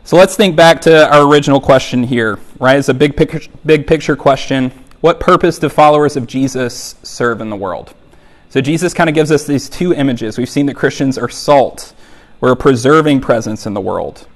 So 0.04 0.18
let's 0.18 0.36
think 0.36 0.56
back 0.56 0.82
to 0.82 1.10
our 1.14 1.28
original 1.28 1.62
question 1.62 2.04
here, 2.04 2.40
right? 2.60 2.78
It's 2.78 2.90
a 2.90 2.94
big 2.94 3.16
picture, 3.16 3.42
big 3.66 3.88
picture 3.88 4.16
question. 4.16 4.72
What 5.02 5.20
purpose 5.20 5.60
do 5.60 5.70
followers 5.70 6.18
of 6.18 6.28
Jesus 6.28 6.96
serve 7.04 7.42
in 7.42 7.50
the 7.50 7.56
world? 7.56 7.94
So 8.50 8.62
Jesus 8.62 8.94
kind 8.94 9.10
of 9.10 9.14
gives 9.14 9.32
us 9.32 9.46
these 9.46 9.70
two 9.70 9.94
images. 9.94 10.38
We've 10.38 10.50
seen 10.50 10.66
that 10.66 10.76
Christians 10.76 11.18
are 11.18 11.30
salt 11.30 11.94
we're 12.42 12.54
a 12.54 12.56
preserving 12.56 13.22
presence 13.22 13.68
in 13.68 13.76
the 13.76 13.82
world, 13.82 14.28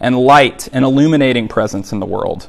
and 0.00 0.18
light, 0.18 0.66
an 0.72 0.82
illuminating 0.82 1.46
presence 1.46 1.92
in 1.92 2.00
the 2.00 2.06
world. 2.06 2.48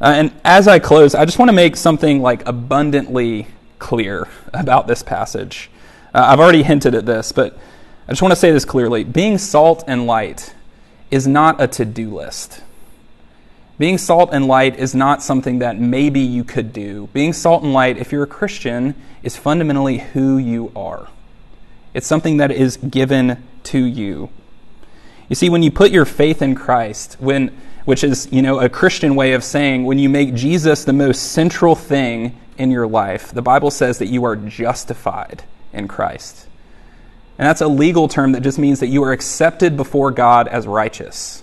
Uh, 0.00 0.14
and 0.16 0.32
as 0.42 0.66
I 0.66 0.78
close, 0.78 1.14
I 1.14 1.26
just 1.26 1.38
want 1.38 1.50
to 1.50 1.54
make 1.54 1.76
something 1.76 2.22
like 2.22 2.48
abundantly 2.48 3.46
clear 3.78 4.26
about 4.54 4.86
this 4.86 5.02
passage. 5.02 5.70
Uh, 6.14 6.26
I've 6.28 6.40
already 6.40 6.62
hinted 6.62 6.94
at 6.94 7.06
this, 7.06 7.32
but 7.32 7.58
I 8.06 8.12
just 8.12 8.22
want 8.22 8.32
to 8.32 8.36
say 8.36 8.50
this 8.50 8.64
clearly. 8.64 9.04
Being 9.04 9.36
salt 9.36 9.84
and 9.86 10.06
light 10.06 10.54
is 11.10 11.26
not 11.26 11.60
a 11.60 11.66
to 11.68 11.84
do 11.84 12.14
list. 12.14 12.62
Being 13.78 13.98
salt 13.98 14.30
and 14.32 14.46
light 14.46 14.78
is 14.78 14.94
not 14.94 15.22
something 15.22 15.60
that 15.60 15.78
maybe 15.78 16.20
you 16.20 16.42
could 16.42 16.72
do. 16.72 17.08
Being 17.12 17.32
salt 17.32 17.62
and 17.62 17.72
light, 17.72 17.98
if 17.98 18.10
you're 18.10 18.24
a 18.24 18.26
Christian, 18.26 18.94
is 19.22 19.36
fundamentally 19.36 19.98
who 19.98 20.38
you 20.38 20.72
are. 20.74 21.08
It's 21.94 22.06
something 22.06 22.38
that 22.38 22.50
is 22.50 22.76
given 22.78 23.42
to 23.64 23.78
you. 23.78 24.30
You 25.28 25.36
see, 25.36 25.50
when 25.50 25.62
you 25.62 25.70
put 25.70 25.90
your 25.90 26.06
faith 26.06 26.40
in 26.40 26.54
Christ, 26.54 27.16
when, 27.20 27.48
which 27.84 28.02
is, 28.02 28.26
you 28.32 28.40
know, 28.40 28.58
a 28.58 28.68
Christian 28.68 29.14
way 29.14 29.34
of 29.34 29.44
saying 29.44 29.84
when 29.84 29.98
you 29.98 30.08
make 30.08 30.34
Jesus 30.34 30.84
the 30.84 30.92
most 30.92 31.32
central 31.32 31.74
thing 31.74 32.38
in 32.56 32.70
your 32.70 32.86
life, 32.86 33.30
the 33.30 33.42
Bible 33.42 33.70
says 33.70 33.98
that 33.98 34.06
you 34.06 34.24
are 34.24 34.34
justified 34.34 35.44
in 35.72 35.88
Christ. 35.88 36.46
And 37.38 37.46
that's 37.46 37.60
a 37.60 37.68
legal 37.68 38.08
term 38.08 38.32
that 38.32 38.42
just 38.42 38.58
means 38.58 38.80
that 38.80 38.88
you 38.88 39.02
are 39.04 39.12
accepted 39.12 39.76
before 39.76 40.10
God 40.10 40.48
as 40.48 40.66
righteous. 40.66 41.42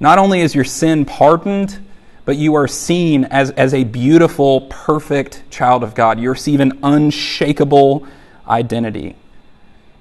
Not 0.00 0.18
only 0.18 0.40
is 0.40 0.54
your 0.54 0.64
sin 0.64 1.04
pardoned, 1.04 1.78
but 2.24 2.36
you 2.36 2.54
are 2.54 2.66
seen 2.66 3.24
as, 3.24 3.52
as 3.52 3.72
a 3.72 3.84
beautiful, 3.84 4.62
perfect 4.62 5.48
child 5.50 5.84
of 5.84 5.94
God. 5.94 6.18
You 6.18 6.30
receive 6.30 6.58
an 6.58 6.78
unshakable 6.82 8.06
identity. 8.48 9.16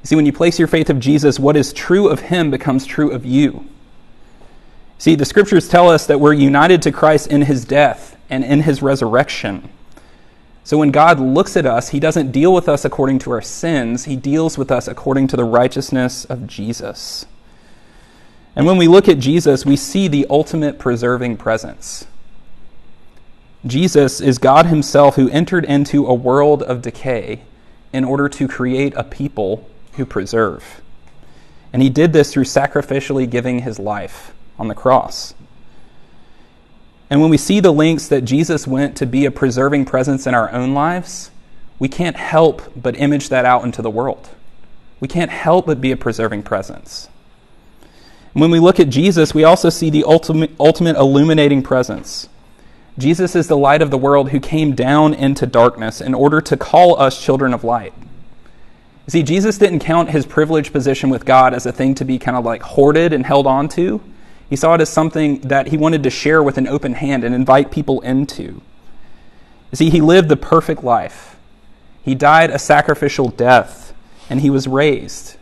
See, 0.04 0.16
when 0.16 0.26
you 0.26 0.34
place 0.34 0.58
your 0.58 0.68
faith 0.68 0.90
of 0.90 1.00
Jesus, 1.00 1.40
what 1.40 1.56
is 1.56 1.72
true 1.72 2.10
of 2.10 2.20
him 2.20 2.52
becomes 2.52 2.86
true 2.86 3.12
of 3.12 3.26
you. 3.26 3.68
See, 4.98 5.16
the 5.16 5.26
scriptures 5.26 5.68
tell 5.68 5.90
us 5.90 6.08
that 6.08 6.20
we're 6.20 6.34
united 6.34 6.82
to 6.84 6.92
Christ 6.92 7.28
in 7.28 7.44
his 7.44 7.64
death 7.64 8.18
and 8.30 8.44
in 8.44 8.62
his 8.62 8.82
resurrection. 8.82 9.70
So 10.66 10.80
when 10.80 10.90
God 10.90 11.20
looks 11.20 11.56
at 11.56 11.68
us, 11.68 11.90
he 11.90 12.00
doesn't 12.00 12.32
deal 12.32 12.52
with 12.52 12.68
us 12.68 12.84
according 12.84 13.20
to 13.20 13.32
our 13.32 13.42
sins, 13.42 14.06
he 14.06 14.16
deals 14.16 14.58
with 14.58 14.72
us 14.72 14.88
according 14.88 15.28
to 15.28 15.38
the 15.38 15.44
righteousness 15.44 16.26
of 16.26 16.48
Jesus. 16.48 17.28
And 18.56 18.66
when 18.66 18.78
we 18.78 18.88
look 18.88 19.08
at 19.08 19.20
Jesus, 19.20 19.64
we 19.64 19.76
see 19.76 20.08
the 20.08 20.26
ultimate 20.28 20.80
preserving 20.80 21.38
presence. 21.38 22.08
Jesus 23.68 24.20
is 24.20 24.40
God 24.40 24.66
himself 24.66 25.18
who 25.18 25.30
entered 25.30 25.66
into 25.66 26.08
a 26.08 26.16
world 26.16 26.64
of 26.64 26.82
decay 26.82 27.42
in 27.94 28.04
order 28.04 28.28
to 28.30 28.48
create 28.48 28.94
a 28.96 29.04
people 29.04 29.70
who 29.94 30.06
preserve. 30.06 30.82
And 31.72 31.84
he 31.84 31.90
did 31.90 32.12
this 32.12 32.34
through 32.34 32.46
sacrificially 32.46 33.30
giving 33.30 33.60
his 33.60 33.78
life 33.78 34.34
on 34.58 34.68
the 34.68 34.76
cross. 34.76 35.36
And 37.10 37.22
when 37.22 37.30
we 37.30 37.38
see 37.38 37.60
the 37.60 37.72
links 37.72 38.08
that 38.08 38.22
Jesus 38.22 38.68
went 38.68 38.98
to 38.98 39.06
be 39.06 39.26
a 39.26 39.32
preserving 39.32 39.86
presence 39.86 40.26
in 40.26 40.34
our 40.34 40.52
own 40.52 40.74
lives, 40.74 41.32
we 41.78 41.88
can't 41.88 42.16
help 42.16 42.62
but 42.76 42.98
image 42.98 43.30
that 43.30 43.46
out 43.46 43.64
into 43.64 43.82
the 43.82 43.90
world. 43.90 44.30
We 45.00 45.08
can't 45.08 45.32
help 45.32 45.68
but 45.68 45.82
be 45.82 45.92
a 45.92 45.98
preserving 45.98 46.44
presence. 46.44 47.10
And 48.34 48.42
when 48.42 48.52
we 48.52 48.60
look 48.60 48.80
at 48.80 48.90
Jesus, 48.90 49.34
we 49.34 49.44
also 49.44 49.70
see 49.70 49.90
the 49.90 50.04
ultimate, 50.04 50.52
ultimate 50.60 50.96
illuminating 50.96 51.64
presence. 51.64 52.28
Jesus 52.98 53.36
is 53.36 53.48
the 53.48 53.58
light 53.58 53.82
of 53.82 53.92
the 53.92 53.98
world 53.98 54.30
who 54.30 54.40
came 54.40 54.74
down 54.74 55.14
into 55.14 55.46
darkness 55.46 56.02
in 56.02 56.14
order 56.14 56.42
to 56.42 56.58
call 56.58 57.00
us 57.00 57.22
children 57.22 57.54
of 57.54 57.64
light. 57.64 57.94
See, 59.08 59.22
Jesus 59.22 59.58
didn't 59.58 59.80
count 59.80 60.10
his 60.10 60.26
privileged 60.26 60.72
position 60.72 61.10
with 61.10 61.26
God 61.26 61.54
as 61.54 61.66
a 61.66 61.72
thing 61.72 61.94
to 61.96 62.06
be 62.06 62.18
kind 62.18 62.38
of 62.38 62.46
like 62.46 62.64
hoarded 62.64 63.14
and 63.14 63.26
held 63.26 63.46
on 63.46 63.68
to. 63.70 64.02
He 64.50 64.56
saw 64.56 64.76
it 64.76 64.82
as 64.82 64.90
something 64.90 65.40
that 65.42 65.68
he 65.68 65.78
wanted 65.78 66.04
to 66.04 66.10
share 66.10 66.44
with 66.44 66.58
an 66.58 66.68
open 66.68 66.94
hand 66.94 67.24
and 67.24 67.34
invite 67.34 67.72
people 67.72 68.02
into. 68.02 68.44
You 68.44 68.62
See, 69.74 69.90
he 69.90 70.02
lived 70.02 70.30
the 70.30 70.38
perfect 70.38 70.84
life. 70.84 71.36
He 72.04 72.16
died 72.16 72.52
a 72.52 72.60
sacrificial 72.60 73.30
death, 73.30 73.94
and 74.30 74.42
he 74.42 74.50
was 74.50 74.68
raised. 74.68 75.38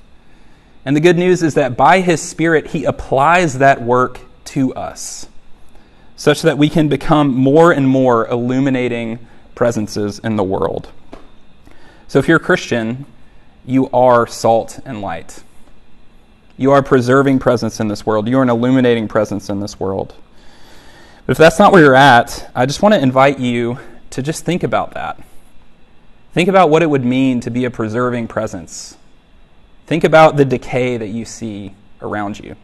And 0.85 0.95
the 0.95 1.01
good 1.01 1.17
news 1.17 1.43
is 1.43 1.53
that 1.55 1.77
by 1.77 2.01
his 2.01 2.21
Spirit, 2.21 2.67
he 2.67 2.85
applies 2.85 3.57
that 3.59 3.81
work 3.81 4.21
to 4.45 4.73
us, 4.73 5.27
such 6.15 6.41
that 6.41 6.57
we 6.57 6.69
can 6.69 6.87
become 6.87 7.33
more 7.33 7.71
and 7.71 7.87
more 7.87 8.27
illuminating 8.27 9.19
presences 9.55 10.19
in 10.19 10.35
the 10.35 10.43
world. 10.43 10.89
So 12.07 12.19
if 12.19 12.27
you're 12.27 12.37
a 12.37 12.39
Christian, 12.41 13.05
you 13.65 13.89
are 13.91 14.27
salt 14.27 14.79
and 14.85 15.01
light. 15.01 15.43
You 16.57 16.71
are 16.71 16.83
preserving 16.83 17.39
presence 17.39 17.79
in 17.79 17.87
this 17.87 18.05
world. 18.05 18.27
You 18.27 18.39
are 18.39 18.43
an 18.43 18.49
illuminating 18.49 19.07
presence 19.07 19.49
in 19.49 19.59
this 19.59 19.79
world. 19.79 20.13
But 21.25 21.31
if 21.31 21.37
that's 21.37 21.57
not 21.57 21.71
where 21.71 21.83
you're 21.83 21.95
at, 21.95 22.51
I 22.53 22.65
just 22.65 22.81
want 22.81 22.93
to 22.93 23.01
invite 23.01 23.39
you 23.39 23.79
to 24.11 24.21
just 24.21 24.45
think 24.45 24.63
about 24.63 24.93
that. 24.93 25.19
Think 26.33 26.49
about 26.49 26.69
what 26.69 26.83
it 26.83 26.89
would 26.89 27.05
mean 27.05 27.39
to 27.41 27.49
be 27.49 27.65
a 27.65 27.71
preserving 27.71 28.27
presence. 28.27 28.97
Think 29.85 30.03
about 30.03 30.37
the 30.37 30.45
decay 30.45 30.97
that 30.97 31.07
you 31.07 31.25
see 31.25 31.75
around 32.01 32.39
you. 32.39 32.55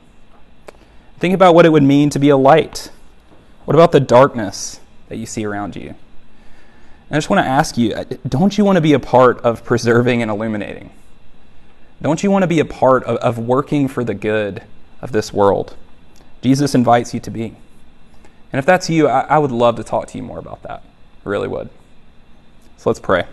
Think 1.19 1.34
about 1.34 1.56
what 1.56 1.65
it 1.65 1.69
would 1.69 1.84
mean 1.84 2.10
to 2.12 2.19
be 2.19 2.30
a 2.30 2.38
light. 2.38 2.91
What 3.65 3.75
about 3.75 3.91
the 3.91 3.99
darkness 3.99 4.80
that 5.10 5.17
you 5.17 5.25
see 5.25 5.45
around 5.45 5.75
you? 5.75 5.89
And 5.89 5.97
I 7.12 7.17
just 7.17 7.30
want 7.30 7.43
to 7.43 7.49
ask 7.49 7.78
you 7.78 7.93
uh, 7.93 8.06
don't 8.28 8.58
you 8.58 8.65
want 8.65 8.78
to 8.78 8.82
be 8.82 8.93
a 8.93 8.99
part 8.99 9.39
of 9.41 9.63
preserving 9.63 10.21
and 10.21 10.30
illuminating? 10.30 10.91
Don't 12.02 12.24
you 12.24 12.32
want 12.32 12.44
to 12.44 12.48
be 12.48 12.60
a 12.60 12.66
part 12.66 13.04
of, 13.04 13.18
of 13.18 13.38
working 13.38 13.88
for 13.88 14.04
the 14.04 14.14
good 14.14 14.64
of 15.02 15.12
this 15.12 15.34
world? 15.34 15.76
Jesus 16.42 16.74
invites 16.74 17.14
you 17.14 17.20
to 17.20 17.30
be. 17.30 17.56
And 18.52 18.60
if 18.60 18.66
that's 18.66 18.90
you, 18.90 19.08
I, 19.08 19.22
I 19.22 19.38
would 19.38 19.52
love 19.52 19.76
to 19.76 19.84
talk 19.84 20.08
to 20.08 20.18
you 20.18 20.24
more 20.24 20.40
about 20.40 20.64
that. 20.64 20.82
I 21.26 21.30
really 21.30 21.48
would. 21.48 21.70
So 22.78 22.90
let's 22.90 23.00
pray. 23.00 23.26